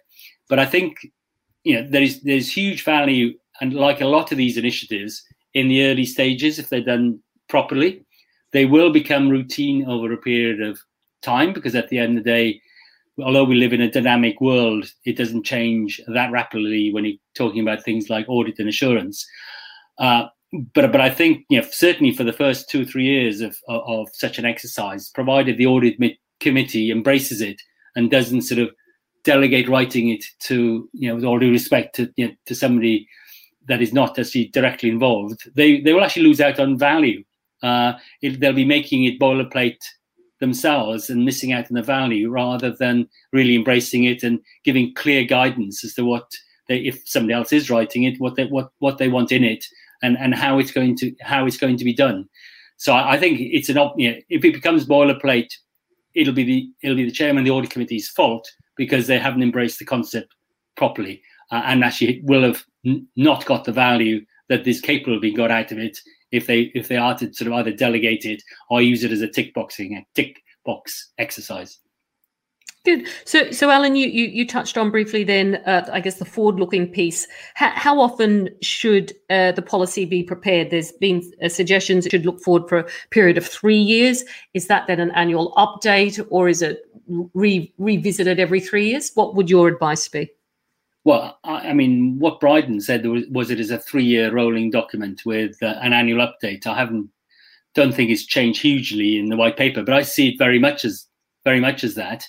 But 0.48 0.58
I 0.58 0.66
think 0.66 0.96
you 1.64 1.74
know 1.74 1.88
there 1.88 2.02
is 2.02 2.22
there's 2.22 2.50
huge 2.50 2.84
value, 2.84 3.34
and 3.60 3.74
like 3.74 4.00
a 4.00 4.06
lot 4.06 4.32
of 4.32 4.38
these 4.38 4.56
initiatives 4.56 5.22
in 5.52 5.68
the 5.68 5.84
early 5.86 6.06
stages, 6.06 6.58
if 6.58 6.68
they're 6.68 6.80
done 6.80 7.20
properly, 7.48 8.04
they 8.52 8.64
will 8.64 8.90
become 8.90 9.28
routine 9.28 9.86
over 9.86 10.12
a 10.12 10.16
period 10.16 10.62
of 10.62 10.78
time 11.22 11.52
because 11.52 11.74
at 11.74 11.88
the 11.88 11.98
end 11.98 12.16
of 12.16 12.24
the 12.24 12.30
day 12.30 12.60
although 13.22 13.44
we 13.44 13.56
live 13.56 13.72
in 13.72 13.80
a 13.80 13.90
dynamic 13.90 14.40
world, 14.40 14.86
it 15.04 15.16
doesn't 15.16 15.44
change 15.44 16.00
that 16.08 16.30
rapidly 16.30 16.92
when 16.92 17.04
you're 17.04 17.16
talking 17.34 17.60
about 17.60 17.84
things 17.84 18.10
like 18.10 18.26
audit 18.28 18.58
and 18.58 18.68
assurance. 18.68 19.26
Uh, 19.98 20.26
but 20.74 20.90
but 20.92 21.00
I 21.00 21.10
think 21.10 21.44
you 21.50 21.60
know 21.60 21.66
certainly 21.70 22.14
for 22.14 22.24
the 22.24 22.32
first 22.32 22.70
two 22.70 22.82
or 22.82 22.84
three 22.84 23.04
years 23.04 23.40
of, 23.40 23.56
of, 23.68 24.08
such 24.12 24.38
an 24.38 24.44
exercise, 24.44 25.10
provided 25.10 25.58
the 25.58 25.66
audit 25.66 25.96
committee 26.40 26.90
embraces 26.90 27.40
it 27.40 27.60
and 27.96 28.10
doesn't 28.10 28.42
sort 28.42 28.60
of 28.60 28.70
delegate 29.24 29.68
writing 29.68 30.08
it 30.08 30.24
to 30.40 30.88
you 30.92 31.08
know 31.08 31.16
with 31.16 31.24
all 31.24 31.38
due 31.38 31.50
respect 31.50 31.94
to 31.96 32.10
you 32.16 32.28
know, 32.28 32.34
to 32.46 32.54
somebody 32.54 33.06
that 33.66 33.82
is 33.82 33.92
not 33.92 34.18
actually 34.18 34.46
directly 34.48 34.88
involved, 34.88 35.50
they 35.54 35.80
they 35.80 35.92
will 35.92 36.04
actually 36.04 36.22
lose 36.22 36.40
out 36.40 36.58
on 36.58 36.78
value. 36.78 37.22
Uh, 37.62 37.94
it, 38.22 38.38
they'll 38.40 38.52
be 38.52 38.64
making 38.64 39.04
it 39.04 39.18
boilerplate 39.18 39.78
themselves 40.40 41.10
and 41.10 41.24
missing 41.24 41.52
out 41.52 41.70
on 41.70 41.74
the 41.74 41.82
value 41.82 42.30
rather 42.30 42.70
than 42.70 43.08
really 43.32 43.54
embracing 43.54 44.04
it 44.04 44.22
and 44.22 44.40
giving 44.64 44.94
clear 44.94 45.24
guidance 45.24 45.84
as 45.84 45.94
to 45.94 46.04
what 46.04 46.30
they, 46.68 46.78
if 46.78 47.06
somebody 47.08 47.34
else 47.34 47.52
is 47.52 47.70
writing 47.70 48.04
it, 48.04 48.20
what 48.20 48.36
they 48.36 48.46
what 48.46 48.70
what 48.78 48.98
they 48.98 49.08
want 49.08 49.32
in 49.32 49.44
it 49.44 49.64
and 50.02 50.16
and 50.18 50.34
how 50.34 50.58
it's 50.58 50.70
going 50.70 50.96
to 50.96 51.12
how 51.20 51.46
it's 51.46 51.56
going 51.56 51.76
to 51.76 51.84
be 51.84 51.94
done. 51.94 52.28
So 52.76 52.92
I, 52.92 53.14
I 53.14 53.18
think 53.18 53.40
it's 53.40 53.68
an 53.68 53.76
you 53.96 54.10
know, 54.10 54.16
if 54.28 54.44
it 54.44 54.52
becomes 54.52 54.86
boilerplate, 54.86 55.52
it'll 56.14 56.34
be 56.34 56.44
the 56.44 56.70
it'll 56.82 56.96
be 56.96 57.04
the 57.04 57.10
chairman 57.10 57.40
of 57.40 57.44
the 57.44 57.50
audit 57.50 57.70
committee's 57.70 58.08
fault 58.08 58.48
because 58.76 59.06
they 59.06 59.18
haven't 59.18 59.42
embraced 59.42 59.78
the 59.78 59.84
concept 59.84 60.34
properly 60.76 61.20
uh, 61.50 61.62
and 61.64 61.84
actually 61.84 62.20
will 62.24 62.42
have 62.42 62.64
n- 62.86 63.06
not 63.16 63.44
got 63.44 63.64
the 63.64 63.72
value 63.72 64.24
that 64.48 64.66
is 64.66 64.80
capable 64.80 65.16
of 65.16 65.22
being 65.22 65.34
got 65.36 65.50
out 65.50 65.72
of 65.72 65.78
it 65.78 65.98
if 66.32 66.46
they 66.46 66.70
if 66.74 66.88
they 66.88 66.96
are 66.96 67.16
to 67.18 67.32
sort 67.32 67.48
of 67.48 67.54
either 67.54 67.72
delegate 67.72 68.24
it 68.24 68.42
or 68.70 68.82
use 68.82 69.04
it 69.04 69.12
as 69.12 69.22
a 69.22 69.28
tick 69.28 69.54
boxing 69.54 69.94
a 69.94 70.06
tick 70.14 70.42
box 70.64 71.12
exercise. 71.18 71.78
Good. 72.84 73.08
So, 73.24 73.50
so 73.50 73.70
Alan, 73.70 73.96
you 73.96 74.08
you, 74.08 74.26
you 74.26 74.46
touched 74.46 74.78
on 74.78 74.90
briefly 74.90 75.24
then, 75.24 75.56
uh, 75.66 75.86
I 75.92 76.00
guess 76.00 76.18
the 76.18 76.24
forward-looking 76.24 76.88
piece. 76.88 77.26
How, 77.54 77.70
how 77.70 78.00
often 78.00 78.48
should 78.62 79.12
uh, 79.28 79.52
the 79.52 79.62
policy 79.62 80.04
be 80.04 80.22
prepared? 80.22 80.70
There's 80.70 80.92
been 80.92 81.22
uh, 81.42 81.48
suggestions 81.48 82.06
it 82.06 82.12
should 82.12 82.24
look 82.24 82.40
forward 82.40 82.68
for 82.68 82.78
a 82.78 82.88
period 83.10 83.36
of 83.36 83.46
three 83.46 83.76
years. 83.78 84.24
Is 84.54 84.68
that 84.68 84.86
then 84.86 85.00
an 85.00 85.10
annual 85.10 85.52
update, 85.56 86.24
or 86.30 86.48
is 86.48 86.62
it 86.62 86.82
re- 87.34 87.72
revisited 87.78 88.38
every 88.38 88.60
three 88.60 88.90
years? 88.90 89.10
What 89.14 89.34
would 89.34 89.50
your 89.50 89.68
advice 89.68 90.08
be? 90.08 90.30
Well, 91.04 91.38
I, 91.44 91.70
I 91.70 91.72
mean, 91.72 92.18
what 92.18 92.40
Brydon 92.40 92.80
said 92.80 93.06
was, 93.06 93.24
was 93.30 93.50
it 93.50 93.60
is 93.60 93.70
a 93.70 93.78
three-year 93.78 94.32
rolling 94.32 94.70
document 94.70 95.22
with 95.24 95.62
uh, 95.62 95.76
an 95.80 95.92
annual 95.92 96.26
update. 96.26 96.66
I 96.66 96.76
haven't 96.76 97.10
don't 97.74 97.94
think 97.94 98.10
it's 98.10 98.26
changed 98.26 98.60
hugely 98.60 99.18
in 99.18 99.28
the 99.28 99.36
white 99.36 99.56
paper, 99.56 99.82
but 99.82 99.94
I 99.94 100.02
see 100.02 100.30
it 100.30 100.38
very 100.38 100.58
much 100.58 100.84
as 100.84 101.06
very 101.44 101.60
much 101.60 101.84
as 101.84 101.94
that. 101.94 102.24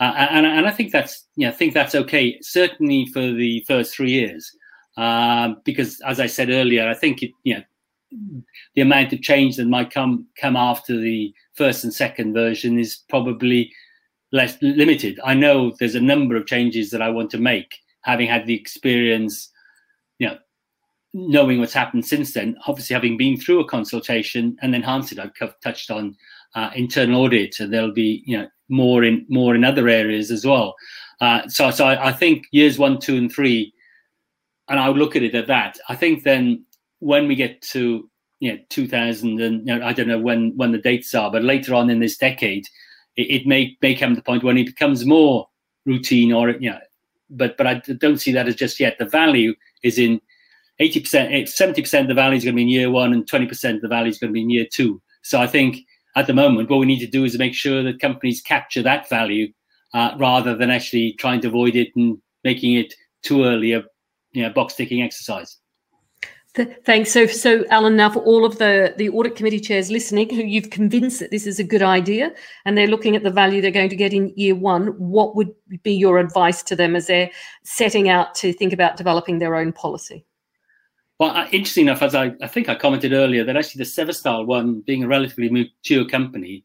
Uh, 0.00 0.14
and, 0.30 0.46
and 0.46 0.66
I 0.66 0.70
think 0.70 0.92
that's 0.92 1.26
know, 1.36 1.48
I 1.48 1.52
think 1.52 1.74
that's 1.74 1.94
okay, 1.94 2.38
certainly 2.40 3.06
for 3.06 3.20
the 3.20 3.64
first 3.68 3.94
three 3.94 4.10
years, 4.10 4.50
uh, 4.96 5.54
because 5.64 6.00
as 6.00 6.20
I 6.20 6.26
said 6.26 6.50
earlier, 6.50 6.88
I 6.88 6.94
think 6.94 7.22
it, 7.22 7.30
you 7.44 7.56
know 7.56 7.62
the 8.74 8.82
amount 8.82 9.12
of 9.12 9.22
change 9.22 9.56
that 9.56 9.66
might 9.66 9.90
come 9.90 10.26
come 10.40 10.56
after 10.56 10.96
the 10.96 11.34
first 11.54 11.84
and 11.84 11.92
second 11.92 12.32
version 12.32 12.78
is 12.78 13.00
probably 13.08 13.72
less 14.32 14.56
limited. 14.62 15.20
I 15.24 15.34
know 15.34 15.74
there's 15.78 15.94
a 15.94 16.00
number 16.00 16.36
of 16.36 16.46
changes 16.46 16.90
that 16.90 17.02
I 17.02 17.10
want 17.10 17.30
to 17.32 17.38
make, 17.38 17.74
having 18.04 18.28
had 18.28 18.46
the 18.46 18.54
experience, 18.54 19.50
you 20.18 20.28
know, 20.28 20.38
knowing 21.14 21.60
what's 21.60 21.72
happened 21.72 22.04
since 22.04 22.32
then. 22.32 22.56
Obviously, 22.66 22.94
having 22.94 23.16
been 23.16 23.38
through 23.38 23.60
a 23.60 23.68
consultation 23.68 24.56
and 24.62 24.74
enhanced 24.74 25.12
it, 25.12 25.18
I've 25.18 25.60
touched 25.60 25.90
on 25.90 26.16
uh, 26.54 26.70
internal 26.74 27.22
audit, 27.22 27.58
and 27.60 27.72
there'll 27.72 27.92
be 27.92 28.22
you 28.26 28.38
know 28.38 28.48
more 28.68 29.04
in 29.04 29.26
more 29.28 29.54
in 29.54 29.64
other 29.64 29.88
areas 29.88 30.30
as 30.30 30.44
well. 30.44 30.74
Uh, 31.20 31.46
so, 31.48 31.70
so 31.70 31.86
I, 31.86 32.08
I, 32.08 32.12
think 32.12 32.46
years 32.50 32.78
one, 32.78 32.98
two, 32.98 33.16
and 33.16 33.32
three, 33.32 33.72
and 34.68 34.80
I 34.80 34.88
would 34.88 34.98
look 34.98 35.14
at 35.14 35.22
it 35.22 35.34
at 35.34 35.46
that. 35.46 35.78
I 35.88 35.94
think 35.94 36.24
then 36.24 36.64
when 36.98 37.28
we 37.28 37.34
get 37.34 37.62
to 37.62 38.10
you 38.40 38.52
know 38.52 38.58
2000 38.70 39.40
and 39.40 39.66
you 39.66 39.78
know, 39.78 39.86
I 39.86 39.92
don't 39.92 40.08
know 40.08 40.18
when 40.18 40.52
when 40.56 40.72
the 40.72 40.78
dates 40.78 41.14
are, 41.14 41.30
but 41.30 41.44
later 41.44 41.74
on 41.74 41.90
in 41.90 42.00
this 42.00 42.16
decade, 42.16 42.66
it, 43.16 43.42
it 43.42 43.46
may 43.46 43.76
may 43.80 43.94
come 43.94 44.10
to 44.10 44.16
the 44.16 44.22
point 44.22 44.44
when 44.44 44.58
it 44.58 44.66
becomes 44.66 45.06
more 45.06 45.48
routine 45.86 46.32
or 46.32 46.50
you 46.50 46.70
know, 46.70 46.78
but 47.36 47.56
but 47.56 47.66
I 47.66 47.74
don't 47.98 48.18
see 48.18 48.32
that 48.32 48.48
as 48.48 48.56
just 48.56 48.80
yet. 48.80 48.98
The 48.98 49.04
value 49.04 49.54
is 49.82 49.98
in 49.98 50.20
80%, 50.80 51.42
70% 51.42 52.00
of 52.00 52.08
the 52.08 52.14
value 52.14 52.36
is 52.36 52.44
going 52.44 52.54
to 52.54 52.56
be 52.56 52.62
in 52.62 52.68
year 52.68 52.90
one, 52.90 53.12
and 53.12 53.28
20% 53.28 53.76
of 53.76 53.80
the 53.80 53.88
value 53.88 54.10
is 54.10 54.18
going 54.18 54.30
to 54.30 54.34
be 54.34 54.42
in 54.42 54.50
year 54.50 54.66
two. 54.70 55.00
So 55.22 55.40
I 55.40 55.46
think 55.46 55.78
at 56.16 56.26
the 56.26 56.34
moment, 56.34 56.70
what 56.70 56.78
we 56.78 56.86
need 56.86 57.00
to 57.00 57.06
do 57.06 57.24
is 57.24 57.38
make 57.38 57.54
sure 57.54 57.82
that 57.82 58.00
companies 58.00 58.40
capture 58.40 58.82
that 58.82 59.08
value 59.08 59.52
uh, 59.92 60.14
rather 60.18 60.56
than 60.56 60.70
actually 60.70 61.14
trying 61.18 61.40
to 61.42 61.48
avoid 61.48 61.76
it 61.76 61.88
and 61.96 62.18
making 62.42 62.74
it 62.74 62.94
too 63.22 63.44
early 63.44 63.72
a 63.72 63.84
you 64.32 64.42
know, 64.42 64.50
box 64.50 64.74
ticking 64.74 65.02
exercise. 65.02 65.58
Thanks. 66.84 67.10
So, 67.10 67.26
so 67.26 67.64
Alan, 67.70 67.96
now 67.96 68.10
for 68.10 68.20
all 68.20 68.44
of 68.44 68.58
the 68.58 68.94
the 68.96 69.08
audit 69.08 69.34
committee 69.34 69.58
chairs 69.58 69.90
listening, 69.90 70.30
who 70.30 70.42
you've 70.42 70.70
convinced 70.70 71.18
that 71.18 71.32
this 71.32 71.48
is 71.48 71.58
a 71.58 71.64
good 71.64 71.82
idea, 71.82 72.32
and 72.64 72.78
they're 72.78 72.86
looking 72.86 73.16
at 73.16 73.24
the 73.24 73.30
value 73.30 73.60
they're 73.60 73.72
going 73.72 73.88
to 73.88 73.96
get 73.96 74.12
in 74.12 74.32
year 74.36 74.54
one, 74.54 74.88
what 74.98 75.34
would 75.34 75.52
be 75.82 75.92
your 75.92 76.18
advice 76.18 76.62
to 76.62 76.76
them 76.76 76.94
as 76.94 77.08
they're 77.08 77.30
setting 77.64 78.08
out 78.08 78.36
to 78.36 78.52
think 78.52 78.72
about 78.72 78.96
developing 78.96 79.40
their 79.40 79.56
own 79.56 79.72
policy? 79.72 80.24
Well, 81.18 81.30
uh, 81.30 81.48
interesting 81.50 81.86
enough, 81.86 82.02
as 82.02 82.14
I, 82.14 82.34
I 82.40 82.46
think 82.46 82.68
I 82.68 82.76
commented 82.76 83.12
earlier, 83.12 83.42
that 83.44 83.56
actually 83.56 83.80
the 83.80 83.90
Severstal 83.90 84.46
one, 84.46 84.80
being 84.80 85.02
a 85.02 85.08
relatively 85.08 85.48
mature 85.48 86.04
company, 86.04 86.64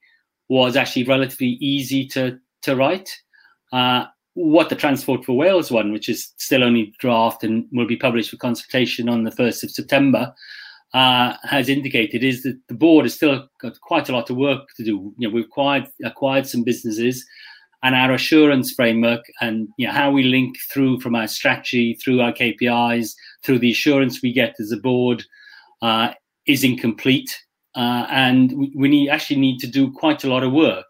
was 0.49 0.75
actually 0.75 1.05
relatively 1.05 1.57
easy 1.61 2.05
to 2.09 2.39
to 2.61 2.75
write. 2.75 3.09
Uh, 3.73 4.05
what 4.39 4.69
the 4.69 4.75
Transport 4.75 5.25
for 5.25 5.35
Wales 5.35 5.69
one, 5.69 5.91
which 5.91 6.07
is 6.07 6.33
still 6.37 6.63
only 6.63 6.93
draft 6.99 7.43
and 7.43 7.65
will 7.73 7.87
be 7.87 7.97
published 7.97 8.29
for 8.29 8.37
consultation 8.37 9.09
on 9.09 9.23
the 9.23 9.31
1st 9.31 9.63
of 9.63 9.71
September, 9.71 10.33
uh, 10.93 11.33
has 11.43 11.67
indicated 11.67 12.23
is 12.23 12.43
that 12.43 12.57
the 12.67 12.73
board 12.73 13.05
has 13.05 13.13
still 13.13 13.47
got 13.61 13.79
quite 13.81 14.07
a 14.07 14.13
lot 14.13 14.29
of 14.29 14.37
work 14.37 14.69
to 14.77 14.83
do. 14.83 15.13
You 15.17 15.27
know, 15.27 15.33
we've 15.33 15.45
acquired 15.45 15.87
acquired 16.03 16.47
some 16.47 16.63
businesses, 16.63 17.25
and 17.83 17.95
our 17.95 18.13
assurance 18.13 18.71
framework 18.71 19.25
and 19.41 19.67
you 19.77 19.85
know 19.85 19.93
how 19.93 20.09
we 20.09 20.23
link 20.23 20.57
through 20.71 21.01
from 21.01 21.15
our 21.15 21.27
strategy, 21.27 21.95
through 21.95 22.21
our 22.21 22.31
KPIs, 22.31 23.13
through 23.43 23.59
the 23.59 23.71
assurance 23.71 24.21
we 24.21 24.33
get 24.33 24.55
as 24.59 24.71
a 24.71 24.77
board 24.77 25.23
uh, 25.81 26.13
is 26.47 26.63
incomplete, 26.63 27.37
uh, 27.75 28.07
and 28.09 28.53
we, 28.57 28.71
we 28.75 28.87
need 28.87 29.09
actually 29.09 29.39
need 29.39 29.59
to 29.59 29.67
do 29.67 29.91
quite 29.91 30.23
a 30.23 30.29
lot 30.29 30.43
of 30.43 30.53
work 30.53 30.87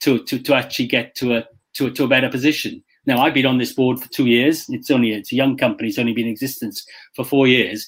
to 0.00 0.22
to, 0.24 0.38
to 0.38 0.54
actually 0.54 0.86
get 0.86 1.14
to 1.16 1.34
a 1.34 1.44
to, 1.74 1.90
to 1.90 2.04
a 2.04 2.08
better 2.08 2.28
position. 2.28 2.82
Now, 3.06 3.20
I've 3.20 3.34
been 3.34 3.46
on 3.46 3.58
this 3.58 3.72
board 3.72 4.00
for 4.00 4.08
two 4.08 4.26
years. 4.26 4.66
It's 4.68 4.90
only 4.90 5.12
it's 5.12 5.32
a 5.32 5.36
young 5.36 5.56
company. 5.56 5.88
It's 5.88 5.98
only 5.98 6.14
been 6.14 6.26
in 6.26 6.32
existence 6.32 6.84
for 7.14 7.24
four 7.24 7.46
years, 7.46 7.86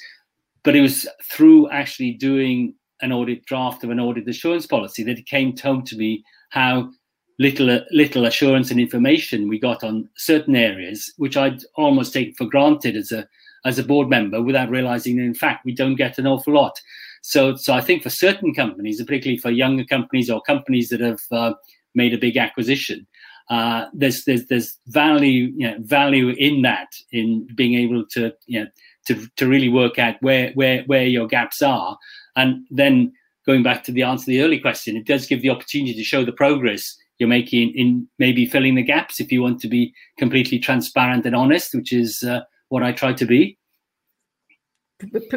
but 0.63 0.77
it 0.77 0.81
was 0.81 1.09
through 1.33 1.71
actually 1.71 2.13
doing 2.13 2.75
an 3.01 3.13
audit 3.13 3.45
draft 3.47 3.85
of 3.85 3.91
an 3.91 4.01
audit 4.01 4.29
assurance 4.29 4.67
policy 4.67 5.03
that 5.05 5.19
it 5.19 5.27
came 5.27 5.57
home 5.57 5.83
to 5.85 5.97
me 5.97 6.25
how 6.51 6.91
little 7.39 7.81
little 7.91 8.25
assurance 8.25 8.71
and 8.71 8.81
information 8.81 9.49
we 9.49 9.59
got 9.59 9.85
on 9.85 10.09
certain 10.17 10.57
areas, 10.57 11.13
which 11.19 11.37
I'd 11.37 11.63
almost 11.77 12.13
take 12.13 12.37
for 12.37 12.47
granted 12.47 12.97
as 12.97 13.13
a 13.13 13.27
as 13.65 13.79
a 13.79 13.85
board 13.85 14.09
member, 14.09 14.43
without 14.43 14.71
realizing 14.71 15.17
that 15.17 15.25
in 15.25 15.35
fact 15.35 15.65
we 15.65 15.75
don't 15.75 15.97
get 15.97 16.19
an 16.19 16.27
awful 16.27 16.55
lot. 16.55 16.81
So, 17.23 17.57
so 17.57 17.75
I 17.75 17.81
think 17.81 18.05
for 18.05 18.11
certain 18.11 18.55
companies, 18.55 19.03
particularly 19.03 19.39
for 19.39 19.51
younger 19.51 19.85
companies 19.85 20.31
or 20.31 20.41
companies 20.43 20.91
that 20.91 21.01
have 21.01 21.21
uh, 21.33 21.55
made 21.93 22.15
a 22.15 22.19
big 22.19 22.37
acquisition, 22.37 23.05
uh, 23.49 23.87
there's 23.93 24.25
there's 24.25 24.47
there's 24.47 24.79
value 24.89 25.53
you 25.57 25.71
know, 25.71 25.77
value 25.81 26.31
in 26.31 26.63
that 26.63 26.89
in 27.13 27.47
being 27.55 27.75
able 27.75 28.05
to 28.11 28.33
you 28.47 28.61
know 28.61 28.67
to 29.07 29.27
to 29.37 29.49
really 29.49 29.69
work 29.69 29.99
out 29.99 30.17
where 30.21 30.53
where 30.55 30.83
where 30.85 31.05
your 31.05 31.27
gaps 31.27 31.63
are, 31.63 31.97
and 32.35 32.67
then 32.71 33.13
going 33.47 33.63
back 33.63 33.85
to 33.85 33.93
the 33.93 34.03
answer 34.03 34.25
to 34.25 34.31
the 34.33 34.43
early 34.43 34.59
question, 34.59 34.97
it 34.97 35.07
does 35.07 35.27
give 35.27 35.43
the 35.43 35.51
opportunity 35.51 35.95
to 35.95 36.03
show 36.03 36.25
the 36.25 36.33
progress 36.33 36.97
you're 37.19 37.29
making 37.29 37.73
in 37.75 38.07
maybe 38.19 38.45
filling 38.45 38.75
the 38.75 38.83
gaps 38.83 39.21
if 39.21 39.33
you 39.33 39.41
want 39.41 39.61
to 39.61 39.69
be 39.69 39.95
completely 40.19 40.59
transparent 40.59 41.25
and 41.25 41.35
honest, 41.35 41.75
which 41.75 41.93
is 41.93 42.23
uh, 42.23 42.41
what 42.69 42.83
I 42.83 42.93
try 42.93 43.13
to 43.13 43.25
be. 43.25 43.59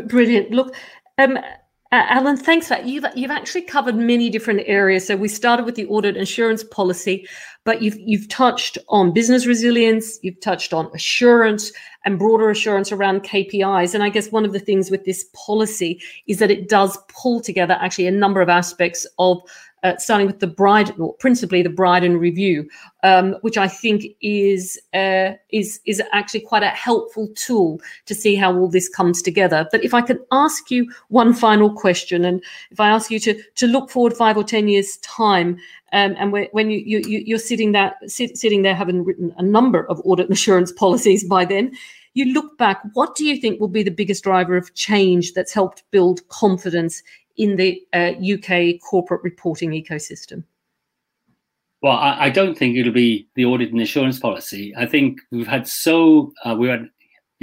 Brilliant. 0.08 0.52
Look, 0.52 0.76
um, 1.18 1.38
uh, 1.92 2.06
Alan, 2.08 2.38
thanks 2.38 2.68
for 2.68 2.76
that. 2.76 2.86
You've 2.86 3.06
you've 3.16 3.32
actually 3.32 3.64
covered 3.64 3.96
many 3.96 4.30
different 4.30 4.62
areas. 4.66 5.08
So 5.08 5.16
we 5.16 5.28
started 5.28 5.66
with 5.66 5.74
the 5.74 5.88
audit 5.88 6.18
insurance 6.18 6.64
policy, 6.64 7.28
but 7.66 7.82
you've 7.82 7.98
you've 8.00 8.28
touched 8.28 8.78
on 8.90 9.12
business 9.12 9.48
resilience, 9.48 10.20
you've 10.22 10.40
touched 10.40 10.72
on 10.72 10.92
assurance 10.94 11.72
and 12.06 12.20
broader 12.20 12.52
assurance 12.52 12.92
around 12.92 13.24
KPIs. 13.24 13.96
And 13.96 14.04
I 14.04 14.10
guess 14.10 14.32
one 14.32 14.46
of 14.46 14.54
the 14.54 14.60
things 14.60 14.92
with 14.92 15.06
this 15.06 15.26
policy 15.34 16.00
is 16.28 16.38
that 16.38 16.52
it 16.52 16.70
does 16.70 16.96
pull 17.08 17.42
together 17.42 17.76
actually 17.82 18.06
a 18.06 18.12
number 18.12 18.42
of 18.42 18.50
aspects 18.50 19.08
of 19.18 19.42
uh, 19.84 19.98
starting 19.98 20.28
with 20.28 20.40
the 20.40 20.48
bride, 20.48 20.94
or 21.00 21.14
principally 21.16 21.62
the 21.62 21.70
Brydon 21.70 22.18
review, 22.18 22.70
um, 23.04 23.36
which 23.42 23.58
I 23.58 23.68
think 23.68 24.06
is 24.22 24.80
uh, 24.94 25.34
is 25.50 25.80
is 25.86 26.02
actually 26.12 26.42
quite 26.42 26.64
a 26.64 26.70
helpful 26.70 27.30
tool 27.36 27.80
to 28.06 28.16
see 28.16 28.36
how 28.36 28.56
all 28.58 28.70
this 28.70 28.90
comes 28.90 29.22
together. 29.22 29.68
But 29.72 29.84
if 29.84 29.94
I 29.94 30.02
can 30.02 30.20
ask 30.32 30.70
you 30.70 30.92
one 31.08 31.34
final 31.34 31.74
question, 31.74 32.26
and 32.26 32.44
if 32.72 32.80
I 32.80 32.90
ask 32.90 33.10
you 33.10 33.20
to 33.20 33.42
to 33.56 33.68
look 33.68 33.90
forward 33.90 34.18
five 34.18 34.38
or 34.38 34.44
ten 34.44 34.68
years 34.68 34.98
time, 34.98 35.58
um, 35.94 36.16
and 36.18 36.32
when 36.32 36.70
you, 36.70 36.80
you 36.80 37.24
you're 37.26 37.40
sitting 37.40 37.72
there 37.72 37.94
sit, 38.06 38.38
sitting 38.38 38.64
there 38.64 38.76
having 38.76 39.04
written 39.04 39.34
a 39.38 39.44
number 39.44 39.88
of 39.88 40.02
audit 40.04 40.28
and 40.28 40.34
assurance 40.34 40.72
policies 40.72 41.24
by 41.24 41.46
then. 41.46 41.72
You 42.16 42.34
look 42.34 42.58
back, 42.58 42.82
what 42.94 43.16
do 43.16 43.24
you 43.24 43.38
think 43.38 43.60
will 43.60 43.68
be 43.68 43.84
the 43.84 43.92
biggest 43.92 44.24
driver 44.24 44.58
of 44.58 44.74
change 44.74 45.34
that's 45.34 45.54
helped 45.54 45.84
build 45.92 46.28
confidence 46.30 47.04
in 47.40 47.56
the 47.56 47.82
uh, 47.94 48.12
UK 48.22 48.80
corporate 48.82 49.24
reporting 49.24 49.72
ecosystem? 49.72 50.44
Well, 51.82 51.94
I, 51.94 52.26
I, 52.26 52.30
don't 52.30 52.58
think 52.58 52.76
it'll 52.76 52.92
be 52.92 53.30
the 53.36 53.46
audit 53.46 53.72
and 53.72 53.82
assurance 53.82 54.20
policy. 54.20 54.74
I 54.78 54.86
think 54.86 55.22
we've 55.32 55.48
had 55.48 55.66
so 55.66 56.34
uh, 56.44 56.54
we 56.60 56.68
had 56.68 56.90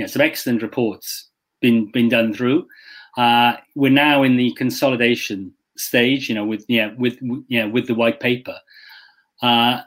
some 0.06 0.20
excellent 0.20 0.62
reports 0.62 1.30
been 1.62 1.90
been 1.90 2.10
done 2.10 2.34
through. 2.34 2.66
Uh, 3.16 3.54
we're 3.74 3.90
now 3.90 4.22
in 4.22 4.36
the 4.36 4.52
consolidation 4.52 5.52
stage, 5.78 6.28
you 6.28 6.34
know, 6.34 6.44
with 6.44 6.66
yeah 6.68 6.92
with 6.98 7.18
yeah 7.48 7.64
with 7.64 7.86
the 7.86 7.94
white 7.94 8.20
paper, 8.20 8.58
uh, 9.40 9.80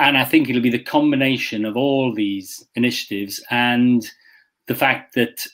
and 0.00 0.18
I 0.18 0.24
think 0.24 0.48
it'll 0.48 0.60
be 0.60 0.70
the 0.70 0.82
combination 0.82 1.64
of 1.64 1.76
all 1.76 2.12
these 2.12 2.66
initiatives 2.74 3.40
and 3.52 4.04
the 4.66 4.74
fact 4.74 5.14
that 5.14 5.46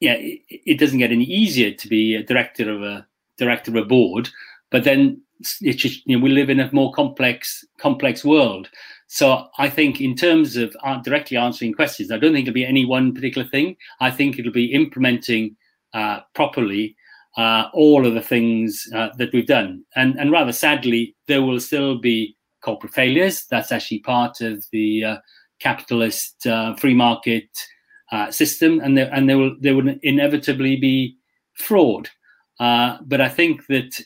yeah 0.00 0.16
it, 0.18 0.40
it 0.50 0.78
doesn't 0.78 0.98
get 0.98 1.10
any 1.10 1.24
easier 1.24 1.72
to 1.72 1.88
be 1.88 2.14
a 2.14 2.22
director 2.22 2.70
of 2.70 2.82
a 2.82 3.06
director 3.38 3.70
of 3.70 3.76
a 3.76 3.84
board, 3.84 4.28
but 4.70 4.84
then 4.84 5.20
it's 5.60 5.82
just, 5.82 6.06
you 6.06 6.16
know, 6.16 6.22
we 6.22 6.30
live 6.30 6.50
in 6.50 6.60
a 6.60 6.70
more 6.72 6.92
complex 6.92 7.64
complex 7.78 8.24
world. 8.24 8.68
So 9.08 9.48
I 9.58 9.68
think 9.68 10.00
in 10.00 10.14
terms 10.14 10.56
of 10.56 10.74
directly 11.04 11.36
answering 11.36 11.74
questions, 11.74 12.10
I 12.10 12.18
don't 12.18 12.32
think 12.32 12.46
it'll 12.46 12.54
be 12.54 12.64
any 12.64 12.84
one 12.84 13.12
particular 13.12 13.46
thing. 13.46 13.76
I 14.00 14.10
think 14.10 14.38
it'll 14.38 14.52
be 14.52 14.72
implementing 14.72 15.56
uh, 15.92 16.20
properly 16.34 16.96
uh, 17.36 17.64
all 17.74 18.06
of 18.06 18.14
the 18.14 18.22
things 18.22 18.86
uh, 18.94 19.08
that 19.18 19.32
we've 19.32 19.46
done. 19.46 19.84
And, 19.96 20.18
and 20.18 20.30
rather 20.30 20.52
sadly, 20.52 21.14
there 21.28 21.42
will 21.42 21.60
still 21.60 21.98
be 21.98 22.36
corporate 22.62 22.94
failures. 22.94 23.46
That's 23.50 23.72
actually 23.72 24.00
part 24.00 24.40
of 24.40 24.64
the 24.72 25.04
uh, 25.04 25.16
capitalist 25.60 26.46
uh, 26.46 26.74
free 26.76 26.94
market 26.94 27.48
uh, 28.10 28.30
system, 28.30 28.80
and 28.80 28.96
there, 28.96 29.10
and 29.12 29.28
there 29.28 29.38
will 29.38 29.56
there 29.60 29.74
will 29.74 29.94
inevitably 30.02 30.76
be 30.76 31.16
fraud. 31.54 32.10
Uh, 32.62 32.98
but 33.02 33.20
I 33.20 33.28
think 33.28 33.66
that 33.66 34.00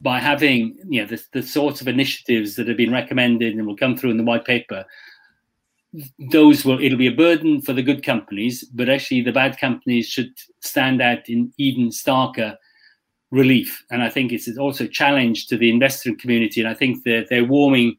by 0.00 0.20
having 0.20 0.78
you 0.88 1.00
know 1.00 1.08
the, 1.08 1.20
the 1.32 1.42
sorts 1.42 1.80
of 1.80 1.88
initiatives 1.88 2.54
that 2.54 2.68
have 2.68 2.76
been 2.76 2.92
recommended 2.92 3.54
and 3.54 3.66
will 3.66 3.76
come 3.76 3.96
through 3.96 4.12
in 4.12 4.18
the 4.18 4.30
white 4.30 4.44
paper, 4.44 4.84
those 6.30 6.64
will 6.64 6.80
it'll 6.80 7.04
be 7.06 7.08
a 7.08 7.20
burden 7.26 7.60
for 7.60 7.72
the 7.72 7.82
good 7.82 8.04
companies, 8.04 8.62
but 8.72 8.88
actually 8.88 9.22
the 9.22 9.32
bad 9.32 9.58
companies 9.58 10.06
should 10.06 10.32
stand 10.60 11.02
out 11.02 11.28
in 11.28 11.52
even 11.58 11.88
starker 11.88 12.56
relief. 13.32 13.84
And 13.90 14.00
I 14.00 14.10
think 14.10 14.30
it's 14.30 14.56
also 14.56 14.84
a 14.84 14.88
challenge 15.00 15.48
to 15.48 15.56
the 15.56 15.68
investor 15.68 16.14
community, 16.14 16.60
and 16.60 16.70
I 16.70 16.74
think 16.74 17.02
that 17.02 17.26
they're 17.30 17.52
warming 17.58 17.96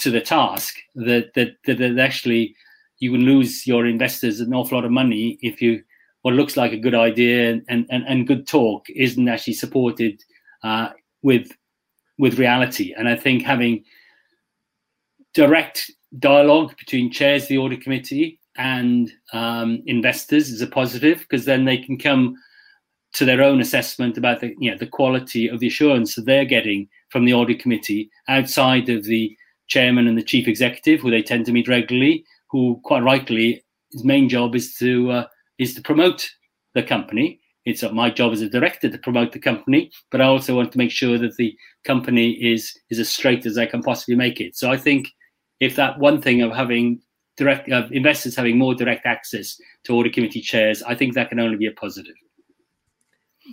to 0.00 0.10
the 0.10 0.20
task 0.20 0.74
that 0.96 1.32
that, 1.36 1.50
that, 1.66 1.78
that 1.78 1.98
actually 2.00 2.56
you 2.98 3.12
can 3.12 3.20
lose 3.20 3.68
your 3.68 3.86
investors 3.86 4.40
an 4.40 4.52
awful 4.52 4.78
lot 4.78 4.84
of 4.84 4.90
money 4.90 5.38
if 5.42 5.62
you 5.62 5.84
what 6.26 6.34
looks 6.34 6.56
like 6.56 6.72
a 6.72 6.76
good 6.76 6.96
idea 6.96 7.52
and, 7.68 7.86
and, 7.88 8.04
and 8.08 8.26
good 8.26 8.48
talk 8.48 8.84
isn't 8.90 9.28
actually 9.28 9.52
supported 9.52 10.20
uh, 10.64 10.88
with 11.22 11.52
with 12.18 12.40
reality. 12.40 12.92
And 12.98 13.08
I 13.08 13.14
think 13.14 13.44
having 13.44 13.84
direct 15.34 15.88
dialogue 16.18 16.76
between 16.78 17.12
chairs 17.12 17.44
of 17.44 17.50
the 17.50 17.58
audit 17.58 17.80
committee 17.80 18.40
and 18.56 19.12
um, 19.32 19.84
investors 19.86 20.48
is 20.48 20.60
a 20.60 20.66
positive 20.66 21.20
because 21.20 21.44
then 21.44 21.64
they 21.64 21.78
can 21.78 21.96
come 21.96 22.34
to 23.12 23.24
their 23.24 23.40
own 23.40 23.60
assessment 23.60 24.18
about 24.18 24.40
the 24.40 24.52
you 24.58 24.68
know 24.68 24.76
the 24.76 24.88
quality 24.98 25.46
of 25.46 25.60
the 25.60 25.68
assurance 25.68 26.16
that 26.16 26.26
they're 26.26 26.44
getting 26.44 26.88
from 27.10 27.24
the 27.24 27.34
audit 27.34 27.60
committee 27.60 28.10
outside 28.26 28.88
of 28.88 29.04
the 29.04 29.36
chairman 29.68 30.08
and 30.08 30.18
the 30.18 30.24
chief 30.24 30.48
executive 30.48 30.98
who 30.98 31.10
they 31.12 31.22
tend 31.22 31.46
to 31.46 31.52
meet 31.52 31.68
regularly 31.68 32.24
who 32.50 32.80
quite 32.82 33.04
rightly 33.04 33.62
his 33.92 34.02
main 34.02 34.28
job 34.28 34.56
is 34.56 34.74
to 34.74 35.12
uh, 35.12 35.26
is 35.58 35.74
to 35.74 35.82
promote 35.82 36.28
the 36.74 36.82
company. 36.82 37.40
It's 37.64 37.82
my 37.82 38.10
job 38.10 38.32
as 38.32 38.42
a 38.42 38.48
director 38.48 38.88
to 38.88 38.98
promote 38.98 39.32
the 39.32 39.40
company, 39.40 39.90
but 40.10 40.20
I 40.20 40.26
also 40.26 40.54
want 40.54 40.70
to 40.72 40.78
make 40.78 40.92
sure 40.92 41.18
that 41.18 41.36
the 41.36 41.56
company 41.84 42.32
is 42.32 42.72
is 42.90 42.98
as 42.98 43.08
straight 43.08 43.44
as 43.44 43.58
I 43.58 43.66
can 43.66 43.82
possibly 43.82 44.14
make 44.14 44.40
it. 44.40 44.56
So 44.56 44.70
I 44.70 44.76
think 44.76 45.08
if 45.58 45.74
that 45.76 45.98
one 45.98 46.22
thing 46.22 46.42
of 46.42 46.52
having 46.52 47.00
direct 47.36 47.68
investors 47.68 48.36
having 48.36 48.58
more 48.58 48.74
direct 48.74 49.04
access 49.04 49.56
to 49.84 49.94
audit 49.94 50.14
committee 50.14 50.40
chairs, 50.40 50.82
I 50.82 50.94
think 50.94 51.14
that 51.14 51.28
can 51.28 51.40
only 51.40 51.56
be 51.56 51.66
a 51.66 51.72
positive. 51.72 52.14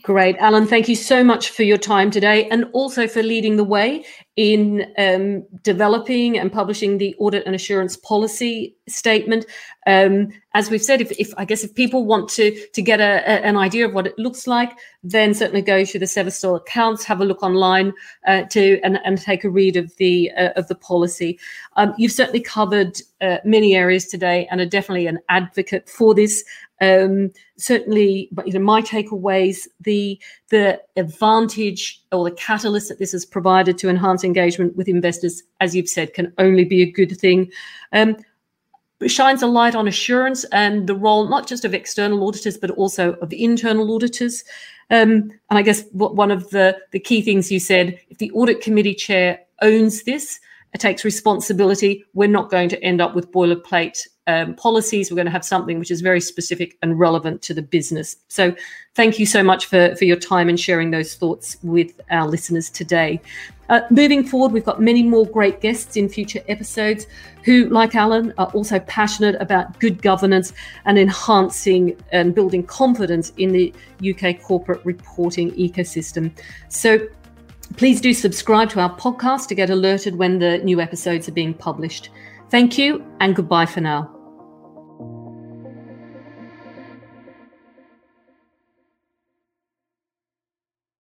Great. 0.01 0.35
Alan, 0.37 0.65
thank 0.65 0.87
you 0.87 0.95
so 0.95 1.23
much 1.23 1.49
for 1.49 1.63
your 1.63 1.77
time 1.77 2.09
today 2.09 2.49
and 2.49 2.65
also 2.73 3.07
for 3.07 3.21
leading 3.21 3.57
the 3.57 3.63
way 3.63 4.03
in 4.35 4.91
um, 4.97 5.45
developing 5.61 6.39
and 6.39 6.51
publishing 6.51 6.97
the 6.97 7.15
audit 7.19 7.45
and 7.45 7.53
assurance 7.53 7.95
policy 7.95 8.75
statement. 8.87 9.45
Um, 9.85 10.29
as 10.55 10.71
we've 10.71 10.81
said, 10.81 11.01
if, 11.01 11.11
if, 11.19 11.33
I 11.37 11.45
guess 11.45 11.63
if 11.63 11.75
people 11.75 12.05
want 12.05 12.29
to 12.29 12.67
to 12.73 12.81
get 12.81 12.99
a, 12.99 13.21
a, 13.25 13.45
an 13.45 13.57
idea 13.57 13.85
of 13.85 13.93
what 13.93 14.07
it 14.07 14.17
looks 14.17 14.47
like, 14.47 14.71
then 15.03 15.33
certainly 15.33 15.61
go 15.61 15.83
to 15.83 15.99
the 15.99 16.05
Severstal 16.05 16.57
accounts, 16.57 17.03
have 17.03 17.21
a 17.21 17.25
look 17.25 17.43
online 17.43 17.93
uh, 18.25 18.43
to 18.43 18.79
and, 18.83 18.99
and 19.05 19.21
take 19.21 19.43
a 19.43 19.49
read 19.49 19.77
of 19.77 19.95
the 19.97 20.31
uh, 20.31 20.49
of 20.55 20.67
the 20.67 20.75
policy. 20.75 21.39
Um, 21.75 21.93
you've 21.97 22.11
certainly 22.11 22.41
covered 22.41 22.99
uh, 23.21 23.37
many 23.45 23.75
areas 23.75 24.07
today 24.07 24.47
and 24.49 24.61
are 24.61 24.65
definitely 24.65 25.07
an 25.07 25.19
advocate 25.29 25.87
for 25.89 26.15
this. 26.15 26.43
Um, 26.81 27.31
certainly, 27.57 28.29
but 28.31 28.45
you 28.45 28.53
know, 28.53 28.59
my 28.59 28.81
takeaways, 28.81 29.67
the 29.79 30.19
the 30.53 30.79
advantage 30.97 31.99
or 32.11 32.23
the 32.23 32.35
catalyst 32.35 32.87
that 32.87 32.99
this 32.99 33.11
has 33.11 33.25
provided 33.25 33.75
to 33.79 33.89
enhance 33.89 34.23
engagement 34.23 34.75
with 34.75 34.87
investors, 34.87 35.41
as 35.61 35.75
you've 35.75 35.89
said, 35.89 36.13
can 36.13 36.31
only 36.37 36.63
be 36.63 36.83
a 36.83 36.91
good 36.91 37.17
thing. 37.17 37.51
Um, 37.91 38.17
shines 39.07 39.41
a 39.41 39.47
light 39.47 39.73
on 39.73 39.87
assurance 39.87 40.43
and 40.51 40.85
the 40.85 40.93
role 40.93 41.27
not 41.27 41.47
just 41.47 41.65
of 41.65 41.73
external 41.73 42.27
auditors, 42.27 42.55
but 42.55 42.69
also 42.69 43.13
of 43.13 43.33
internal 43.33 43.95
auditors. 43.95 44.43
Um, 44.91 45.31
and 45.49 45.57
I 45.57 45.63
guess 45.63 45.85
one 45.91 46.29
of 46.29 46.47
the, 46.51 46.77
the 46.91 46.99
key 46.99 47.23
things 47.23 47.51
you 47.51 47.59
said 47.59 47.99
if 48.11 48.19
the 48.19 48.29
audit 48.29 48.61
committee 48.61 48.93
chair 48.93 49.39
owns 49.63 50.03
this, 50.03 50.39
it 50.75 50.79
takes 50.79 51.03
responsibility. 51.03 52.05
We're 52.13 52.27
not 52.27 52.51
going 52.51 52.69
to 52.69 52.83
end 52.83 53.01
up 53.01 53.15
with 53.15 53.31
boilerplate 53.31 54.07
um, 54.27 54.55
policies. 54.55 55.11
We're 55.11 55.15
going 55.15 55.25
to 55.25 55.31
have 55.31 55.45
something 55.45 55.79
which 55.79 55.91
is 55.91 56.01
very 56.01 56.21
specific 56.21 56.77
and 56.81 56.99
relevant 56.99 57.41
to 57.43 57.53
the 57.53 57.61
business. 57.61 58.15
So, 58.27 58.55
thank 58.95 59.19
you 59.19 59.25
so 59.25 59.43
much 59.43 59.65
for, 59.65 59.95
for 59.95 60.05
your 60.05 60.17
time 60.17 60.49
and 60.49 60.59
sharing 60.59 60.91
those 60.91 61.15
thoughts 61.15 61.57
with 61.63 61.99
our 62.11 62.27
listeners 62.27 62.69
today. 62.69 63.21
Uh, 63.69 63.81
moving 63.89 64.23
forward, 64.25 64.51
we've 64.51 64.65
got 64.65 64.81
many 64.81 65.01
more 65.01 65.25
great 65.25 65.61
guests 65.61 65.95
in 65.95 66.09
future 66.09 66.41
episodes 66.47 67.07
who, 67.43 67.65
like 67.69 67.95
Alan, 67.95 68.33
are 68.37 68.47
also 68.47 68.79
passionate 68.79 69.35
about 69.41 69.79
good 69.79 70.01
governance 70.01 70.53
and 70.85 70.97
enhancing 70.99 71.97
and 72.11 72.35
building 72.35 72.63
confidence 72.63 73.31
in 73.37 73.51
the 73.51 73.73
UK 74.07 74.41
corporate 74.41 74.85
reporting 74.85 75.51
ecosystem. 75.51 76.31
So, 76.69 77.07
Please 77.77 77.99
do 77.99 78.13
subscribe 78.13 78.69
to 78.69 78.79
our 78.79 78.95
podcast 78.97 79.47
to 79.47 79.55
get 79.55 79.71
alerted 79.71 80.15
when 80.15 80.37
the 80.37 80.59
new 80.59 80.79
episodes 80.79 81.27
are 81.27 81.31
being 81.31 81.55
published. 81.55 82.09
Thank 82.53 82.77
you 82.77 83.03
and 83.19 83.35
goodbye 83.35 83.65
for 83.65 83.81
now. 83.81 84.22